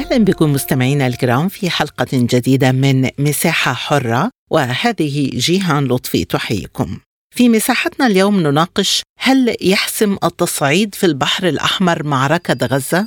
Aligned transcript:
أهلا 0.00 0.24
بكم 0.24 0.52
مستمعينا 0.52 1.06
الكرام 1.06 1.48
في 1.48 1.70
حلقة 1.70 2.06
جديدة 2.12 2.72
من 2.72 3.08
مساحة 3.18 3.72
حرة 3.72 4.30
وهذه 4.50 5.30
جيهان 5.34 5.84
لطفي 5.84 6.24
تحييكم. 6.24 6.98
في 7.36 7.48
مساحتنا 7.48 8.06
اليوم 8.06 8.40
نناقش 8.40 9.02
هل 9.18 9.56
يحسم 9.60 10.16
التصعيد 10.24 10.94
في 10.94 11.06
البحر 11.06 11.48
الأحمر 11.48 12.02
معركة 12.02 12.66
غزة؟ 12.66 13.06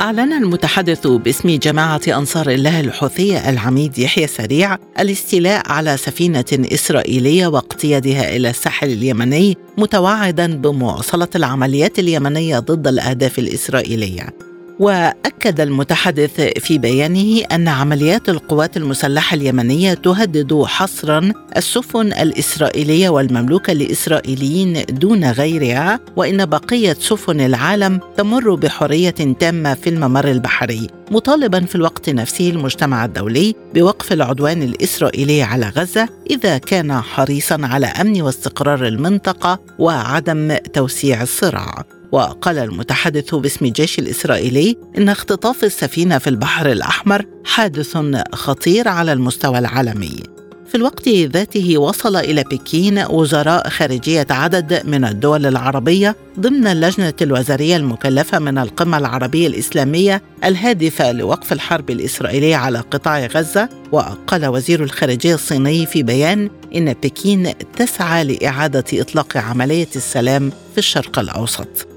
أعلن 0.00 0.32
المتحدث 0.32 1.06
باسم 1.06 1.58
جماعة 1.58 2.00
أنصار 2.08 2.50
الله 2.50 2.80
الحوثية 2.80 3.50
العميد 3.50 3.98
يحيى 3.98 4.26
سريع 4.26 4.76
الاستيلاء 5.00 5.72
على 5.72 5.96
سفينة 5.96 6.44
إسرائيلية 6.52 7.46
واقتيادها 7.46 8.36
إلى 8.36 8.50
الساحل 8.50 8.88
اليمني 8.88 9.56
متوعدا 9.78 10.56
بمواصلة 10.56 11.28
العمليات 11.34 11.98
اليمنية 11.98 12.58
ضد 12.58 12.88
الأهداف 12.88 13.38
الإسرائيلية. 13.38 14.49
وأكد 14.80 15.60
المتحدث 15.60 16.40
في 16.40 16.78
بيانه 16.78 17.44
أن 17.52 17.68
عمليات 17.68 18.28
القوات 18.28 18.76
المسلحة 18.76 19.34
اليمنية 19.34 19.94
تهدد 19.94 20.62
حصرا 20.62 21.32
السفن 21.56 22.06
الإسرائيلية 22.06 23.08
والمملوكه 23.08 23.72
لاسرائيليين 23.72 24.84
دون 24.88 25.30
غيرها 25.30 26.00
وإن 26.16 26.46
بقية 26.46 26.92
سفن 26.92 27.40
العالم 27.40 28.00
تمر 28.16 28.54
بحرية 28.54 29.10
تامة 29.10 29.74
في 29.74 29.90
الممر 29.90 30.30
البحري 30.30 30.86
مطالبا 31.10 31.64
في 31.64 31.74
الوقت 31.74 32.10
نفسه 32.10 32.50
المجتمع 32.50 33.04
الدولي 33.04 33.54
بوقف 33.74 34.12
العدوان 34.12 34.62
الإسرائيلي 34.62 35.42
على 35.42 35.68
غزة 35.68 36.08
إذا 36.30 36.58
كان 36.58 37.00
حريصا 37.00 37.58
على 37.62 37.86
أمن 37.86 38.22
واستقرار 38.22 38.86
المنطقة 38.86 39.58
وعدم 39.78 40.56
توسيع 40.56 41.22
الصراع. 41.22 41.99
وقال 42.12 42.58
المتحدث 42.58 43.34
باسم 43.34 43.64
الجيش 43.64 43.98
الإسرائيلي 43.98 44.76
إن 44.98 45.08
اختطاف 45.08 45.64
السفينة 45.64 46.18
في 46.18 46.30
البحر 46.30 46.72
الأحمر 46.72 47.24
حادث 47.44 47.98
خطير 48.32 48.88
على 48.88 49.12
المستوى 49.12 49.58
العالمي. 49.58 50.22
في 50.70 50.76
الوقت 50.76 51.08
ذاته 51.08 51.78
وصل 51.78 52.16
إلى 52.16 52.42
بكين 52.42 52.98
وزراء 52.98 53.68
خارجية 53.68 54.26
عدد 54.30 54.86
من 54.86 55.04
الدول 55.04 55.46
العربية 55.46 56.16
ضمن 56.40 56.66
اللجنة 56.66 57.14
الوزارية 57.22 57.76
المكلفة 57.76 58.38
من 58.38 58.58
القمة 58.58 58.98
العربية 58.98 59.46
الإسلامية 59.46 60.22
الهادفة 60.44 61.12
لوقف 61.12 61.52
الحرب 61.52 61.90
الإسرائيلية 61.90 62.56
على 62.56 62.78
قطاع 62.78 63.26
غزة. 63.26 63.68
وقال 63.92 64.46
وزير 64.46 64.84
الخارجية 64.84 65.34
الصيني 65.34 65.86
في 65.86 66.02
بيان 66.02 66.50
إن 66.74 66.92
بكين 66.92 67.52
تسعى 67.76 68.24
لإعادة 68.24 68.84
إطلاق 68.92 69.36
عملية 69.36 69.88
السلام 69.96 70.50
في 70.72 70.78
الشرق 70.78 71.18
الأوسط. 71.18 71.89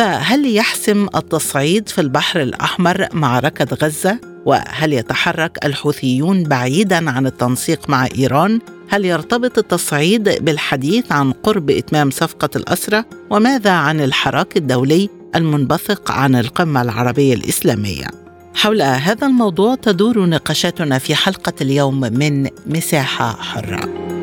فهل 0.00 0.56
يحسم 0.56 1.06
التصعيد 1.16 1.88
في 1.88 2.00
البحر 2.00 2.42
الأحمر 2.42 3.08
معركة 3.12 3.76
غزة؟ 3.82 4.20
وهل 4.46 4.92
يتحرك 4.92 5.64
الحوثيون 5.64 6.42
بعيدا 6.42 7.10
عن 7.10 7.26
التنسيق 7.26 7.90
مع 7.90 8.08
إيران؟ 8.18 8.60
هل 8.88 9.04
يرتبط 9.04 9.58
التصعيد 9.58 10.44
بالحديث 10.44 11.12
عن 11.12 11.32
قرب 11.32 11.70
إتمام 11.70 12.10
صفقة 12.10 12.48
الاسرى 12.56 13.04
وماذا 13.30 13.70
عن 13.70 14.00
الحراك 14.00 14.56
الدولي 14.56 15.08
المنبثق 15.34 16.10
عن 16.10 16.34
القمة 16.34 16.82
العربية 16.82 17.34
الإسلامية؟ 17.34 18.06
حول 18.54 18.82
هذا 18.82 19.26
الموضوع 19.26 19.74
تدور 19.74 20.26
نقاشاتنا 20.26 20.98
في 20.98 21.14
حلقة 21.14 21.54
اليوم 21.60 22.00
من 22.00 22.48
مساحة 22.66 23.32
حرة. 23.32 24.19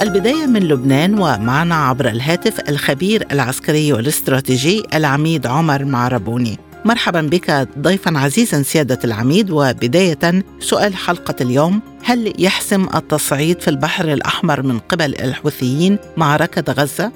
البداية 0.00 0.46
من 0.46 0.68
لبنان 0.68 1.14
ومعنا 1.18 1.74
عبر 1.74 2.08
الهاتف 2.08 2.68
الخبير 2.68 3.26
العسكري 3.32 3.92
والاستراتيجي 3.92 4.82
العميد 4.94 5.46
عمر 5.46 5.84
معربوني 5.84 6.58
مرحبا 6.84 7.20
بك 7.20 7.68
ضيفا 7.78 8.18
عزيزا 8.18 8.62
سيادة 8.62 8.98
العميد 9.04 9.50
وبداية 9.50 10.44
سؤال 10.60 10.96
حلقة 10.96 11.34
اليوم 11.40 11.80
هل 12.04 12.32
يحسم 12.38 12.88
التصعيد 12.94 13.60
في 13.60 13.68
البحر 13.68 14.12
الأحمر 14.12 14.62
من 14.62 14.78
قبل 14.78 15.14
الحوثيين 15.14 15.98
معركة 16.16 16.72
غزة؟ 16.72 17.12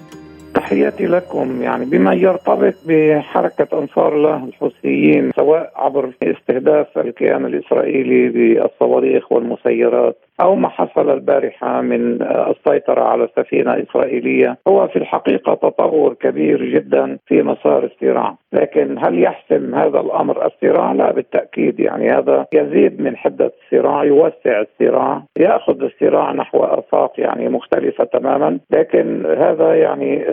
تحياتي 0.71 1.07
لكم. 1.07 1.63
يعني 1.63 1.85
بما 1.85 2.15
يرتبط 2.15 2.75
بحركة 2.87 3.79
أنصار 3.79 4.17
الله 4.17 4.45
الحوثيين 4.45 5.31
سواء 5.37 5.73
عبر 5.77 6.11
استهداف 6.23 6.99
الكيان 6.99 7.47
الإسرائيلي 7.47 8.29
بالصواريخ 8.29 9.33
والمسيرات 9.33 10.17
أو 10.41 10.55
ما 10.55 10.69
حصل 10.69 11.11
البارحة 11.11 11.81
من 11.81 12.23
السيطرة 12.23 13.03
على 13.03 13.29
سفينة 13.37 13.83
إسرائيلية 13.83 14.59
هو 14.69 14.89
في 14.89 14.97
الحقيقة 14.97 15.55
تطور 15.55 16.15
كبير 16.15 16.65
جدا 16.65 17.19
في 17.27 17.43
مسار 17.43 17.85
الصراع. 17.85 18.35
لكن 18.53 18.99
هل 18.99 19.23
يحسم 19.23 19.75
هذا 19.75 20.01
الأمر 20.01 20.47
الصراع؟ 20.47 20.93
لا 20.93 21.13
بالتأكيد. 21.13 21.81
يعني 21.81 22.11
هذا 22.11 22.47
يزيد 22.53 23.01
من 23.01 23.17
حدة 23.17 23.53
الصراع 23.63 24.05
يوسع 24.05 24.61
الصراع 24.61 25.23
يأخذ 25.37 25.83
الصراع 25.83 26.33
نحو 26.33 26.65
آفاق 26.65 27.13
يعني 27.19 27.49
مختلفة 27.49 28.05
تماما. 28.05 28.59
لكن 28.71 29.27
هذا 29.27 29.75
يعني 29.75 30.25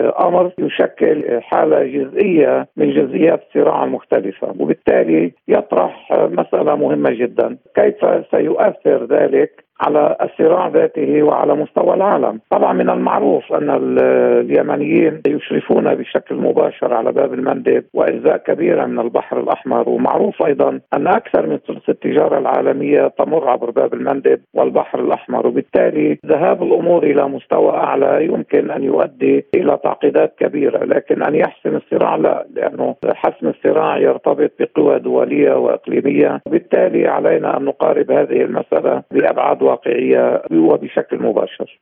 يشكل 0.59 1.41
حالة 1.41 1.83
جزئية 1.83 2.67
من 2.77 2.91
جزئيات 2.93 3.43
الصراع 3.47 3.83
المختلفة 3.83 4.55
وبالتالي 4.59 5.31
يطرح 5.47 6.11
مسألة 6.11 6.75
مهمة 6.75 7.09
جدا. 7.09 7.57
كيف 7.75 7.95
سيؤثر 8.31 9.05
ذلك؟ 9.05 9.66
على 9.81 10.15
الصراع 10.21 10.67
ذاته 10.67 11.23
وعلى 11.23 11.55
مستوى 11.55 11.93
العالم. 11.93 12.39
طبعا 12.49 12.73
من 12.73 12.89
المعروف 12.89 13.53
أن 13.53 13.69
اليمنيين 13.99 15.21
يشرفون 15.27 15.95
بشكل 15.95 16.35
مباشر 16.35 16.93
على 16.93 17.11
باب 17.11 17.33
المندب 17.33 17.83
وأجزاء 17.93 18.37
كبيرة 18.37 18.85
من 18.85 18.99
البحر 18.99 19.39
الأحمر. 19.39 19.89
ومعروف 19.89 20.43
أيضا 20.43 20.79
أن 20.93 21.07
أكثر 21.07 21.47
من 21.47 21.57
ثلث 21.67 21.89
التجارة 21.89 22.37
العالمية 22.37 23.07
تمر 23.07 23.49
عبر 23.49 23.71
باب 23.71 23.93
المندب 23.93 24.39
والبحر 24.53 24.99
الأحمر. 24.99 25.47
وبالتالي 25.47 26.17
ذهاب 26.25 26.63
الأمور 26.63 27.03
إلى 27.03 27.27
مستوى 27.27 27.71
أعلى 27.71 28.25
يمكن 28.25 28.71
أن 28.71 28.83
يؤدي 28.83 29.45
إلى 29.55 29.77
تعقيدات 29.83 30.33
كبيرة. 30.39 30.85
لكن 30.85 31.23
أن 31.23 31.35
يحسم 31.35 31.75
الصراع 31.75 32.15
لا 32.15 32.45
لأنه 32.55 32.95
حسم 33.07 33.47
الصراع 33.47 33.97
يرتبط 33.97 34.51
بقوى 34.59 34.99
دولية 34.99 35.53
وإقليمية. 35.53 36.41
وبالتالي 36.47 37.07
علينا 37.07 37.57
أن 37.57 37.65
نقارب 37.65 38.11
هذه 38.11 38.41
المسألة 38.41 39.03
بأبعد 39.11 39.66
واقعيه 39.67 40.41
وبشكل 40.51 41.17
مباشر. 41.19 41.79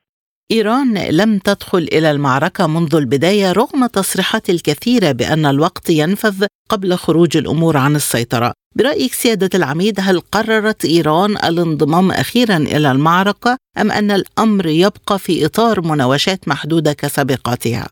إيران 0.52 0.98
لم 1.12 1.38
تدخل 1.38 1.88
إلى 1.94 2.12
المعركة 2.12 2.68
منذ 2.68 2.96
البداية 2.96 3.52
رغم 3.52 3.86
تصريحات 3.86 4.50
الكثيره 4.50 5.12
بأن 5.12 5.46
الوقت 5.46 5.90
ينفذ 5.90 6.46
قبل 6.70 6.94
خروج 6.94 7.38
الأمور 7.38 7.78
عن 7.78 7.96
السيطرة. 7.96 8.54
برأيك 8.76 9.14
سيادة 9.14 9.50
العميد 9.56 9.96
هل 10.00 10.20
قررت 10.20 10.86
إيران 10.86 11.32
الانضمام 11.32 12.12
أخيرا 12.12 12.58
إلى 12.58 12.92
المعركة 12.92 13.58
أم 13.82 13.92
أن 13.92 14.12
الأمر 14.12 14.66
يبقى 14.66 15.20
في 15.20 15.46
إطار 15.46 15.82
مناوشات 15.82 16.48
محدودة 16.48 16.94
كسابقاتها؟ 16.94 17.88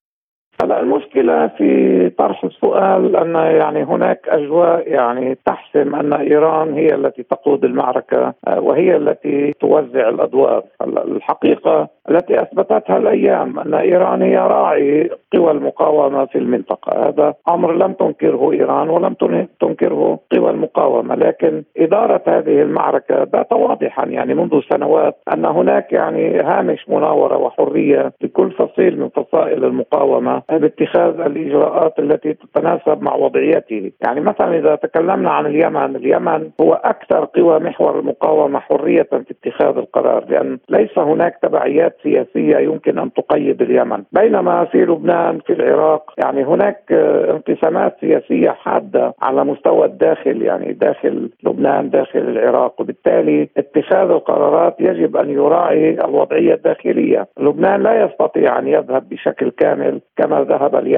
هلا 0.63 0.81
المشكلة 1.15 1.47
في 1.47 2.09
طرح 2.09 2.43
السؤال 2.43 3.15
أن 3.15 3.35
يعني 3.35 3.83
هناك 3.83 4.29
أجواء 4.29 4.87
يعني 4.87 5.37
تحسم 5.45 5.95
أن 5.95 6.13
إيران 6.13 6.73
هي 6.73 6.95
التي 6.95 7.23
تقود 7.23 7.65
المعركة 7.65 8.33
آه، 8.47 8.59
وهي 8.59 8.95
التي 8.95 9.53
توزع 9.59 10.09
الأدوار. 10.09 10.63
الحقيقة 10.81 11.87
التي 12.09 12.41
أثبتتها 12.41 12.97
الأيام 12.97 13.59
أن 13.59 13.73
إيران 13.73 14.21
هي 14.21 14.37
راعي 14.37 15.09
قوى 15.33 15.51
المقاومة 15.51 16.25
في 16.25 16.37
المنطقة. 16.37 17.07
هذا 17.07 17.33
أمر 17.49 17.73
لم 17.73 17.93
تنكره 17.93 18.51
إيران 18.51 18.89
ولم 18.89 19.13
تنكره 19.59 20.19
قوى 20.31 20.49
المقاومة. 20.49 21.15
لكن 21.15 21.63
إدارة 21.77 22.21
هذه 22.27 22.61
المعركة 22.61 23.23
بات 23.23 23.53
واضحا 23.53 24.05
يعني 24.05 24.33
منذ 24.33 24.61
سنوات 24.69 25.15
أن 25.33 25.45
هناك 25.45 25.93
يعني 25.93 26.39
هامش 26.39 26.89
مناورة 26.89 27.37
وحرية 27.37 28.13
لكل 28.21 28.51
فصيل 28.51 28.99
من 28.99 29.09
فصائل 29.09 29.63
المقاومة 29.63 30.41
باتخاذ 30.49 31.02
الإجراءات 31.09 31.99
التي 31.99 32.33
تتناسب 32.33 33.01
مع 33.01 33.15
وضعيته، 33.15 33.91
يعني 34.05 34.21
مثلا 34.21 34.57
إذا 34.57 34.75
تكلمنا 34.75 35.31
عن 35.31 35.45
اليمن، 35.45 35.95
اليمن 35.95 36.49
هو 36.61 36.73
أكثر 36.73 37.25
قوى 37.25 37.59
محور 37.59 37.99
المقاومة 37.99 38.59
حرية 38.59 39.03
في 39.03 39.25
اتخاذ 39.31 39.77
القرار 39.77 40.25
لأن 40.29 40.57
ليس 40.69 40.99
هناك 40.99 41.37
تبعيات 41.41 41.97
سياسية 42.03 42.57
يمكن 42.57 42.99
أن 42.99 43.13
تقيد 43.13 43.61
اليمن، 43.61 44.03
بينما 44.11 44.65
في 44.65 44.77
لبنان 44.77 45.39
في 45.39 45.53
العراق 45.53 46.13
يعني 46.23 46.43
هناك 46.43 46.91
انقسامات 47.29 47.97
سياسية 48.01 48.49
حادة 48.49 49.13
على 49.21 49.43
مستوى 49.45 49.85
الداخل 49.85 50.41
يعني 50.41 50.73
داخل 50.73 51.29
لبنان 51.43 51.89
داخل 51.89 52.19
العراق. 52.19 52.81
وبالتالي 52.81 53.49
اتخاذ 53.57 54.09
القرارات 54.09 54.75
يجب 54.79 55.17
أن 55.17 55.29
يراعي 55.29 55.89
الوضعية 56.05 56.53
الداخلية، 56.53 57.27
لبنان 57.39 57.83
لا 57.83 58.05
يستطيع 58.05 58.59
أن 58.59 58.67
يذهب 58.67 59.09
بشكل 59.09 59.49
كامل 59.49 60.01
كما 60.17 60.41
ذهب 60.41 60.75
اليمن، 60.75 60.92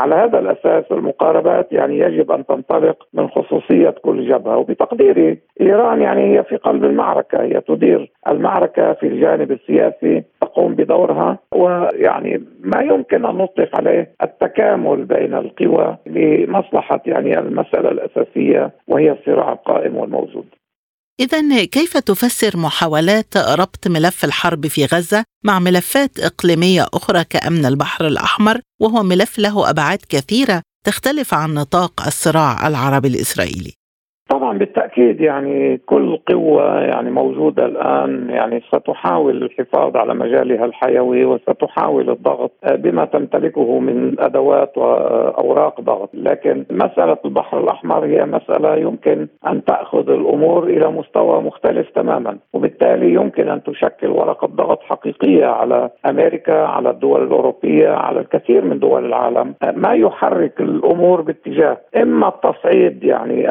على 0.00 0.14
هذا 0.14 0.38
الأساس 0.38 0.84
المقاربات 0.92 1.72
يعني 1.72 1.98
يجب 1.98 2.30
أن 2.30 2.46
تنطلق 2.46 3.06
من 3.14 3.28
خصوصية 3.28 3.90
كل 3.90 4.28
جبهة 4.28 4.56
وبتقديري 4.56 5.38
إيران 5.60 6.02
يعني 6.02 6.38
هي 6.38 6.44
في 6.44 6.56
قلب 6.56 6.84
المعركة 6.84 7.42
هي 7.42 7.60
تدير 7.60 8.10
المعركة 8.28 8.92
في 8.92 9.06
الجانب 9.06 9.52
السياسي 9.52 10.24
تقوم 10.40 10.74
بدورها 10.74 11.38
ويعني 11.54 12.44
ما 12.60 12.82
يمكن 12.82 13.24
أن 13.24 13.36
نطلق 13.36 13.76
عليه 13.76 14.10
التكامل 14.22 15.04
بين 15.04 15.34
القوى 15.34 15.96
لمصلحة 16.06 17.00
يعني 17.06 17.38
المسألة 17.38 17.90
الأساسية 17.90 18.70
وهي 18.88 19.12
الصراع 19.12 19.52
القائم 19.52 19.96
والموجود. 19.96 20.46
إذا 21.20 21.64
كيف 21.64 21.96
تفسر 21.96 22.56
محاولات 22.56 23.36
ربط 23.36 23.86
ملف 23.86 24.24
الحرب 24.24 24.66
في 24.66 24.84
غزة 24.84 25.24
مع 25.44 25.58
ملفات 25.58 26.20
إقليمية 26.20 26.86
أخرى 26.94 27.24
كأمن 27.24 27.66
البحر 27.66 28.06
الأحمر 28.06 28.60
وهو 28.80 29.02
ملف 29.02 29.38
له 29.38 29.70
أبعاد 29.70 29.98
كثيرة 30.08 30.62
تختلف 30.86 31.34
عن 31.34 31.54
نطاق 31.54 32.06
الصراع 32.06 32.68
العربي 32.68 33.08
الإسرائيلي؟ 33.08 33.77
طبعا 34.28 34.58
بالتأكيد 34.58 35.20
يعني 35.20 35.80
كل 35.86 36.16
قوة 36.16 36.80
يعني 36.80 37.10
موجودة 37.10 37.66
الآن 37.66 38.30
يعني 38.30 38.60
ستحاول 38.60 39.42
الحفاظ 39.42 39.96
على 39.96 40.14
مجالها 40.14 40.64
الحيوي 40.64 41.24
وستحاول 41.24 42.10
الضغط 42.10 42.52
بما 42.70 43.04
تمتلكه 43.04 43.78
من 43.78 44.20
أدوات 44.20 44.78
وأوراق 44.78 45.80
ضغط، 45.80 46.10
لكن 46.14 46.64
مسألة 46.70 47.16
البحر 47.24 47.60
الأحمر 47.60 48.04
هي 48.04 48.24
مسألة 48.24 48.76
يمكن 48.76 49.26
أن 49.46 49.64
تأخذ 49.64 50.10
الأمور 50.10 50.64
إلى 50.64 50.88
مستوى 50.88 51.42
مختلف 51.42 51.90
تماما، 51.90 52.38
وبالتالي 52.52 53.12
يمكن 53.14 53.48
أن 53.48 53.62
تشكل 53.62 54.10
ورقة 54.10 54.46
ضغط 54.46 54.82
حقيقية 54.82 55.46
على 55.46 55.90
أمريكا، 56.06 56.66
على 56.66 56.90
الدول 56.90 57.22
الأوروبية، 57.22 57.88
على 57.88 58.20
الكثير 58.20 58.64
من 58.64 58.78
دول 58.78 59.04
العالم، 59.04 59.54
ما 59.74 59.92
يحرك 59.94 60.60
الأمور 60.60 61.20
باتجاه 61.20 61.78
إما 61.96 62.28
التصعيد 62.28 63.04
يعني 63.04 63.48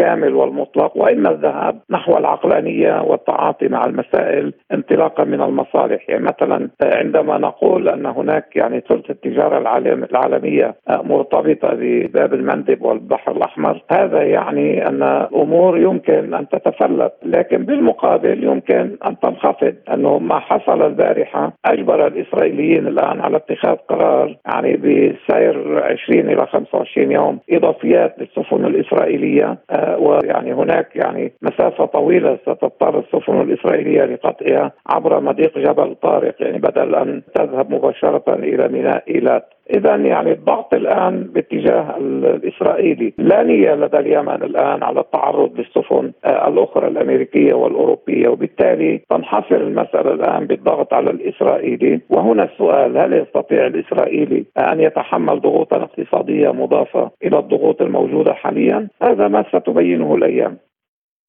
الكامل 0.00 0.34
والمطلق 0.34 0.96
وإما 0.96 1.30
الذهاب 1.30 1.80
نحو 1.90 2.16
العقلانية 2.16 3.02
والتعاطي 3.02 3.68
مع 3.68 3.84
المسائل 3.84 4.52
انطلاقا 4.72 5.24
من 5.24 5.42
المصالح. 5.42 6.10
يعني 6.10 6.24
مثلا 6.24 6.68
عندما 6.82 7.38
نقول 7.38 7.88
أن 7.88 8.06
هناك 8.06 8.56
يعني 8.56 8.82
ثلث 8.88 9.10
التجارة 9.10 9.58
العالم 9.58 10.04
العالمية 10.04 10.74
مرتبطة 10.90 11.68
بباب 11.72 12.34
المندب 12.34 12.82
والبحر 12.82 13.32
الأحمر 13.32 13.82
هذا 13.92 14.22
يعني 14.22 14.88
أن 14.88 15.02
الأمور 15.02 15.78
يمكن 15.78 16.34
أن 16.34 16.48
تتفلت. 16.48 17.12
لكن 17.22 17.64
بالمقابل 17.64 18.44
يمكن 18.44 18.96
أن 19.06 19.18
تنخفض. 19.22 19.74
أنه 19.94 20.18
ما 20.18 20.38
حصل 20.38 20.86
البارحة 20.86 21.52
أجبر 21.66 22.06
الإسرائيليين 22.06 22.86
الآن 22.86 23.20
على 23.20 23.36
اتخاذ 23.36 23.76
قرار 23.88 24.36
يعني 24.46 24.76
بسير 24.76 25.84
20 25.84 26.20
إلى 26.20 26.46
25 26.46 27.12
يوم 27.12 27.38
إضافيات 27.50 28.14
للسفن 28.18 28.64
الإسرائيلية 28.64 29.58
ويعني 29.96 30.52
هناك 30.52 30.96
يعني 30.96 31.32
مسافة 31.42 31.84
طويلة 31.84 32.38
ستضطر 32.42 32.98
السفن 32.98 33.40
الإسرائيلية 33.40 34.04
لقطعها 34.04 34.72
عبر 34.86 35.20
مضيق 35.20 35.58
جبل 35.58 35.94
طارق 36.02 36.34
يعني 36.40 36.58
بدل 36.58 36.94
أن 36.94 37.22
تذهب 37.34 37.70
مباشرة 37.70 38.34
إلى 38.34 38.68
ميناء 38.68 39.04
إيلات. 39.08 39.48
إذا 39.76 39.96
يعني 39.96 40.32
الضغط 40.32 40.74
الآن 40.74 41.22
باتجاه 41.34 41.96
الإسرائيلي. 41.98 43.12
لا 43.18 43.42
نية 43.42 43.74
لدى 43.74 43.98
اليمن 43.98 44.42
الآن 44.42 44.82
على 44.82 45.00
التعرض 45.00 45.58
للسفن 45.58 46.12
آه، 46.24 46.48
الأخرى 46.48 46.88
الأمريكية 46.88 47.54
والأوروبية. 47.54 48.28
وبالتالي 48.28 49.00
تنحصر 49.10 49.56
المسألة 49.56 50.12
الآن 50.12 50.46
بالضغط 50.46 50.94
على 50.94 51.10
الإسرائيلي. 51.10 52.00
وهنا 52.10 52.44
السؤال 52.44 52.98
هل 52.98 53.12
يستطيع 53.12 53.66
الإسرائيلي 53.66 54.44
أن 54.58 54.80
يتحمل 54.80 55.40
ضغوطا 55.40 55.76
اقتصادية 55.76 56.52
مضافة 56.52 57.10
إلى 57.24 57.38
الضغوط 57.38 57.82
الموجودة 57.82 58.32
حاليا؟ 58.32 58.88
هذا 59.02 59.28
ما 59.28 59.44
ستبينه 59.52 60.14
الأيام. 60.14 60.56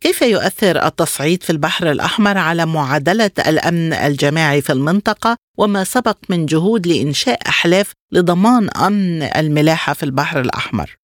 كيف 0.02 0.22
يؤثر 0.22 0.86
التصعيد 0.86 1.44
في 1.44 1.50
البحر 1.50 1.92
الأحمر 1.92 2.38
على 2.38 2.66
معادلة 2.66 3.32
الأمن 3.48 3.94
الجماعي 3.94 4.62
في 4.62 4.74
المنطقة؟ 4.74 5.38
وما 5.58 5.84
سبق 5.84 6.18
من 6.30 6.46
جهود 6.46 6.88
لإنشاء 6.88 7.40
أحلاف 7.48 7.92
لضمان 8.12 8.70
أمن 8.70 9.24
الملاحة 9.24 9.94
في 9.94 10.04
البحر 10.04 10.42
الأحمر؟ 10.42 11.01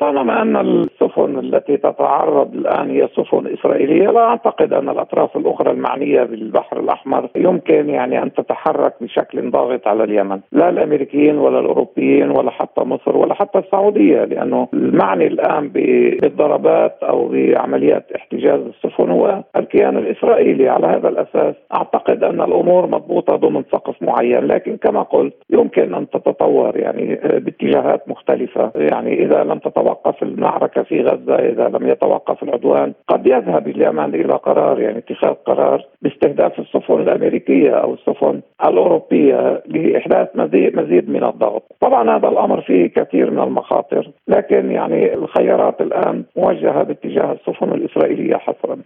طالما 0.00 0.42
أن 0.42 0.56
السفن 0.56 1.38
التي 1.38 1.76
تتعرض 1.76 2.54
الآن 2.54 2.90
هي 2.90 3.08
سفن 3.16 3.46
إسرائيلية 3.46 4.10
لا 4.10 4.20
أعتقد 4.20 4.72
أن 4.72 4.88
الأطراف 4.88 5.36
الأخرى 5.36 5.70
المعنية 5.70 6.22
بالبحر 6.22 6.80
الأحمر 6.80 7.28
يمكن 7.36 7.88
يعني 7.88 8.22
أن 8.22 8.32
تتحرك 8.32 8.94
بشكل 9.00 9.50
ضاغط 9.50 9.88
على 9.88 10.04
اليمن، 10.04 10.40
لا 10.52 10.68
الأمريكيين 10.68 11.38
ولا 11.38 11.60
الأوروبيين 11.60 12.30
ولا 12.30 12.50
حتى 12.50 12.80
مصر 12.80 13.16
ولا 13.16 13.34
حتى 13.34 13.58
السعودية 13.58 14.24
لأنه 14.24 14.68
المعني 14.74 15.26
الآن 15.26 15.68
بالضربات 15.68 16.98
أو 17.02 17.28
بعمليات 17.28 18.12
احتجاز 18.12 18.60
السفن 18.60 19.10
هو 19.10 19.42
الكيان 19.56 19.96
الإسرائيلي، 19.96 20.68
على 20.68 20.86
هذا 20.86 21.08
الأساس 21.08 21.54
أعتقد 21.74 22.24
أن 22.24 22.40
الأمور 22.40 22.86
مضبوطة 22.86 23.36
ضمن 23.36 23.64
سقف 23.72 24.02
معين، 24.02 24.44
لكن 24.44 24.76
كما 24.76 25.02
قلت 25.02 25.34
يمكن 25.50 25.94
أن 25.94 26.10
تتطور 26.10 26.76
يعني 26.76 27.14
باتجاهات 27.14 28.08
مختلفة، 28.08 28.70
يعني 28.74 29.24
إذا 29.24 29.44
لم 29.44 29.58
تتوقف 29.86 30.22
المعركة 30.22 30.82
في 30.82 31.02
غزة 31.02 31.34
إذا 31.34 31.68
لم 31.68 31.88
يتوقف 31.88 32.42
العدوان 32.42 32.92
قد 33.08 33.26
يذهب 33.26 33.68
اليمن 33.68 34.14
إلى 34.14 34.32
قرار 34.32 34.80
يعني 34.80 34.98
اتخاذ 34.98 35.34
قرار 35.34 35.86
باستهداف 36.02 36.58
السفن 36.58 36.94
الأمريكية 36.94 37.70
أو 37.70 37.94
السفن 37.94 38.40
الأوروبية 38.64 39.62
لإحداث 39.66 40.28
مزيد 40.34 40.76
مزيد 40.76 41.10
من 41.10 41.24
الضغط، 41.24 41.62
طبعا 41.80 42.16
هذا 42.18 42.28
الأمر 42.28 42.60
فيه 42.60 42.86
كثير 42.86 43.30
من 43.30 43.42
المخاطر، 43.42 44.10
لكن 44.28 44.70
يعني 44.70 45.14
الخيارات 45.14 45.80
الآن 45.80 46.24
موجهة 46.36 46.82
باتجاه 46.82 47.32
السفن 47.32 47.72
الإسرائيلية 47.72 48.36
حصرا. 48.36 48.78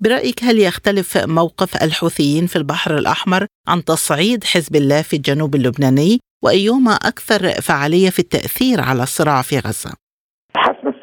برأيك 0.00 0.44
هل 0.44 0.58
يختلف 0.58 1.18
موقف 1.26 1.82
الحوثيين 1.82 2.46
في 2.46 2.56
البحر 2.56 2.98
الأحمر 2.98 3.46
عن 3.68 3.84
تصعيد 3.84 4.44
حزب 4.44 4.76
الله 4.76 5.02
في 5.02 5.16
الجنوب 5.16 5.54
اللبناني 5.54 6.18
وأيهما 6.44 6.92
أكثر 6.92 7.48
فعالية 7.48 8.10
في 8.10 8.18
التأثير 8.18 8.80
على 8.80 9.02
الصراع 9.02 9.42
في 9.42 9.58
غزة؟ 9.58 10.03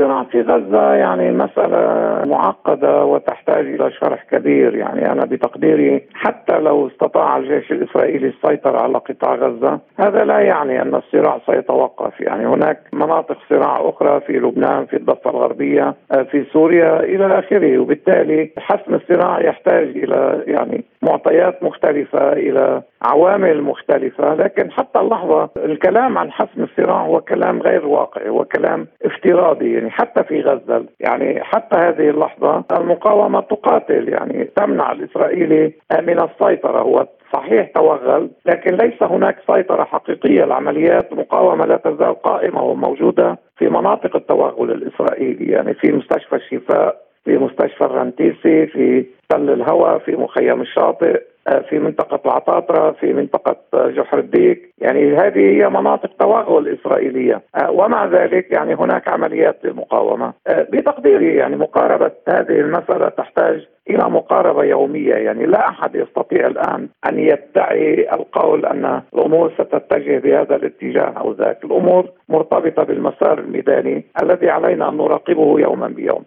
الصراع 0.02 0.24
في 0.24 0.42
غزة 0.42 0.94
يعني 0.94 1.32
مسألة 1.32 2.26
معقدة 2.26 3.06
وتحتاج 3.06 3.66
إلى 3.66 3.92
شرح 3.92 4.24
كبير. 4.32 4.76
يعني 4.76 5.12
أنا 5.12 5.26
بتقديري 5.26 6.02
حتى 6.14 6.60
لو 6.60 6.88
استطاع 6.88 7.38
الجيش 7.38 7.72
الإسرائيلي 7.72 8.28
السيطرة 8.28 8.82
على 8.82 8.98
قطاع 8.98 9.36
غزة 9.36 9.80
هذا 10.00 10.26
لا 10.26 10.40
يعني 10.40 10.82
أن 10.82 10.96
الصراع 10.96 11.40
سيتوقف. 11.46 12.22
يعني 12.22 12.48
هناك 12.48 12.80
مناطق 12.94 13.38
صراع 13.50 13.90
أخرى 13.90 14.22
في 14.22 14.34
لبنان 14.34 14.86
في 14.86 14.98
الضفة 14.98 15.30
الغربية 15.30 15.96
في 16.32 16.46
سوريا 16.54 17.00
إلى 17.00 17.40
آخره. 17.40 17.80
وبالتالي 17.80 18.50
حسم 18.58 18.94
الصراع 18.96 19.42
يحتاج 19.42 19.88
إلى 19.88 20.44
يعني 20.48 20.84
معطيات 21.02 21.64
مختلفة 21.64 22.34
إلى 22.34 22.82
عوامل 23.02 23.62
مختلفة 23.62 24.34
لكن 24.34 24.72
حتى 24.72 25.00
اللحظة 25.00 25.50
الكلام 25.58 26.18
عن 26.18 26.32
حسم 26.32 26.64
الصراع 26.64 27.02
هو 27.02 27.22
كلام 27.22 27.62
غير 27.62 27.88
واقعي 27.88 28.30
هو 28.30 28.46
كلام 28.46 28.88
افتراضي 29.06 29.74
يعني 29.74 29.90
حتى 29.90 30.24
في 30.24 30.42
غزة 30.42 30.86
يعني 31.00 31.44
حتى 31.44 31.76
هذه 31.78 32.10
اللحظة 32.10 32.64
المقاومة 32.72 33.42
تقاتل 33.42 34.10
يعني 34.10 34.50
تمنع 34.56 34.92
الإسرائيلي 34.92 35.74
من 36.02 36.20
السيطرة 36.20 36.82
هو 36.82 37.08
صحيح 37.34 37.68
توغل 37.76 38.30
لكن 38.46 38.76
ليس 38.76 39.04
هناك 39.04 39.38
سيطرة 39.48 39.84
حقيقية 39.84 40.44
العمليات 40.44 41.14
مقاومة 41.14 41.66
لا 41.66 41.78
تزال 41.78 42.22
قائمة 42.22 42.64
وموجودة 42.64 43.38
في 43.58 43.70
مناطق 43.70 44.16
التوغل 44.16 44.72
الإسرائيلي 44.72 45.52
يعني 45.52 45.74
في 45.74 45.92
مستشفى 45.92 46.36
الشفاء 46.36 46.96
في 47.26 47.38
مستشفى 47.38 47.82
الرنتيسي 47.86 48.68
في 48.68 49.06
تل 49.30 49.50
الهوى 49.50 50.00
في 50.00 50.16
مخيم 50.16 50.62
الشاطئ. 50.62 51.22
في 51.70 51.80
منطقة 51.80 52.20
العطاطرة 52.26 52.92
في 52.92 53.14
منطقة 53.14 53.56
جحر 53.74 54.20
الديك. 54.20 54.74
يعني 54.78 55.16
هذه 55.16 55.40
هي 55.40 55.70
مناطق 55.70 56.10
توغل 56.20 56.78
إسرائيلية. 56.80 57.42
آه، 57.56 57.72
ومع 57.72 58.06
ذلك 58.06 58.52
يعني 58.52 58.76
هناك 58.76 59.08
عمليات 59.08 59.60
للمقاومة. 59.64 60.34
آه، 60.48 60.68
بتقديري 60.72 61.36
يعني 61.36 61.56
مقاربة 61.56 62.12
هذه 62.28 62.60
المسألة 62.60 63.10
تحتاج 63.10 63.68
إلى 63.90 64.10
مقاربة 64.10 64.64
يومية. 64.64 65.14
يعني 65.14 65.46
لا 65.46 65.70
أحد 65.70 65.96
يستطيع 65.96 66.48
الآن 66.48 66.90
أن 67.10 67.20
يدعي 67.20 68.14
القول 68.14 68.66
أن 68.66 69.02
الأمور 69.14 69.52
ستتجه 69.54 70.20
بهذا 70.20 70.56
الاتجاه 70.56 71.14
أو 71.18 71.32
ذاك. 71.32 71.66
الأمور 71.66 72.10
مرتبطة 72.30 72.84
بالمسار 72.84 73.40
الميداني 73.40 74.04
الذي 74.24 74.50
علينا 74.50 74.90
أن 74.90 74.98
نراقبه 74.98 75.60
يوما 75.60 75.88
بيوم. 75.88 76.24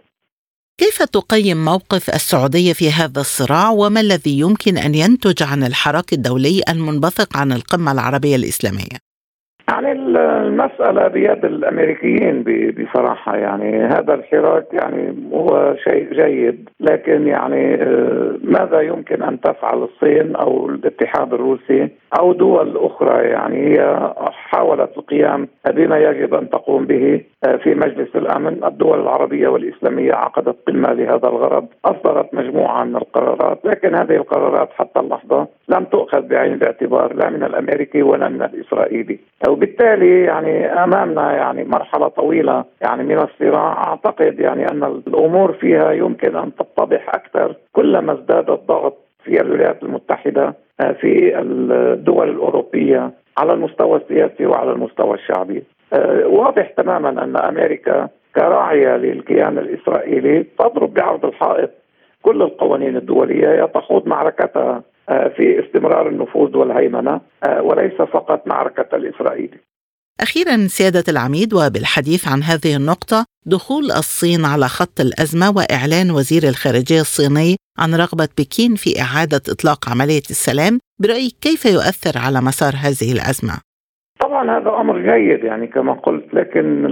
كيف 0.81 1.03
تقيم 1.03 1.65
موقف 1.65 2.11
السعودية 2.11 2.73
في 2.73 2.93
هذا 2.93 3.21
الصراع 3.21 3.71
وما 3.71 4.01
الذي 4.01 4.39
يمكن 4.39 4.79
أن 4.79 4.95
ينتج 4.95 5.43
عن 5.43 5.65
الحراك 5.65 6.13
الدولي 6.13 6.63
المنبثق 6.69 7.37
عن 7.37 7.53
القمة 7.53 7.93
العربية 7.93 8.37
الإسلامية؟ 8.37 9.14
يعني 9.69 9.93
المسألة 9.93 11.09
بيد 11.09 11.45
الأمريكيين 11.45 12.45
بصراحة 12.79 13.37
يعني 13.37 13.85
هذا 13.85 14.15
الحراك 14.15 14.67
يعني 14.73 15.15
هو 15.33 15.75
شيء 15.89 16.13
جيد 16.13 16.69
لكن 16.81 17.27
يعني 17.27 17.75
آه، 17.75 18.35
ماذا 18.43 18.81
يمكن 18.81 19.23
أن 19.23 19.41
تفعل 19.41 19.83
الصين 19.83 20.37
أو 20.37 20.69
الاتحاد 20.69 21.35
الروسي 21.35 21.89
أو 22.21 22.33
دول 22.33 22.77
أخرى 22.77 23.25
يعني 23.25 23.57
هي 23.67 24.13
حاولت 24.31 24.91
القيام 24.99 25.49
بما 25.71 25.99
يجب 25.99 26.35
أن 26.35 26.51
تقوم 26.51 26.85
به 26.87 27.21
آه، 27.45 27.57
في 27.57 27.75
مجلس 27.75 28.17
الأمن. 28.17 28.65
الدول 28.65 29.01
العربية 29.01 29.49
والإسلامية 29.49 30.13
عقدت 30.13 30.57
قمة 30.67 30.93
لهذا 30.93 31.29
الغرض 31.29 31.67
أصدرت 31.85 32.35
مجموعة 32.35 32.85
من 32.85 32.97
القرارات 32.97 33.59
لكن 33.65 33.95
هذه 33.95 34.17
القرارات 34.17 34.69
حتى 34.73 35.01
اللحظة 35.01 35.47
لم 35.69 35.85
تؤخذ 35.85 36.21
بعين 36.21 36.53
الاعتبار 36.53 37.15
لا 37.15 37.31
من 37.31 37.43
الأمريكي 37.45 38.03
ولا 38.03 38.29
من 38.29 38.43
الإسرائيلي. 38.43 39.19
وبالتالي 39.55 40.23
يعني 40.23 40.67
أمامنا 40.67 41.33
يعني 41.33 41.65
مرحلة 41.65 42.09
طويلة 42.09 42.65
يعني 42.81 43.03
من 43.03 43.19
الصراع. 43.19 43.89
أعتقد 43.89 44.41
يعني 44.41 44.71
أن 44.71 44.85
الأمور 44.85 45.53
فيها 45.53 45.93
يمكن 45.93 46.37
أن 46.37 46.51
تتضح 46.55 47.09
أكثر 47.09 47.55
كلما 47.73 48.13
ازداد 48.13 48.51
الضغط 48.51 48.97
في 49.25 49.41
الولايات 49.41 49.83
المتحدة 49.83 50.55
آه، 50.81 50.93
في 50.93 51.39
الدول 51.39 52.31
الأوروبية 52.31 53.11
على 53.39 53.53
المستوى 53.53 53.97
السياسي 54.01 54.47
وعلى 54.47 54.73
المستوى 54.73 55.15
الشعبي. 55.15 55.63
آه، 55.93 56.27
واضح 56.27 56.71
تماما 56.71 57.25
أن 57.25 57.37
أمريكا 57.37 58.09
كراعية 58.37 58.97
للكيان 58.97 59.59
الإسرائيلي 59.59 60.47
تضرب 60.59 60.95
بعرض 60.95 61.25
الحائط. 61.25 61.71
كل 62.23 62.43
القوانين 62.43 62.97
الدولية 62.97 63.65
تخوض 63.65 64.07
معركتها 64.07 64.83
في 65.07 65.65
استمرار 65.67 66.09
النفوذ 66.09 66.57
والهيمنة 66.57 67.21
وليس 67.61 67.93
فقط 67.93 68.47
معركة 68.47 68.97
الاسرائيلي. 68.97 69.59
أخيرا 70.21 70.57
سيادة 70.57 71.05
العميد 71.09 71.55
وبالحديث 71.55 72.29
عن 72.29 72.43
هذه 72.43 72.77
النقطة 72.77 73.27
دخول 73.47 73.85
الصين 73.85 74.45
على 74.45 74.67
خط 74.69 75.01
الأزمة 75.01 75.47
وإعلان 75.57 76.11
وزير 76.11 76.43
الخارجية 76.49 77.01
الصيني 77.01 77.57
عن 77.79 77.95
رغبة 77.95 78.29
بكين 78.39 78.75
في 78.75 78.91
إعادة 79.05 79.43
إطلاق 79.55 79.81
عملية 79.91 80.27
السلام 80.31 80.79
برأيك 81.03 81.35
كيف 81.41 81.65
يؤثر 81.65 82.19
على 82.27 82.41
مسار 82.41 82.75
هذه 82.85 83.13
الأزمة؟ 83.13 83.55
طبعا 84.21 84.59
هذا 84.59 84.71
أمر 84.81 84.99
جيد 84.99 85.45
يعني 85.45 85.67
كما 85.67 85.93
قلت 85.93 86.35
لكن 86.35 86.87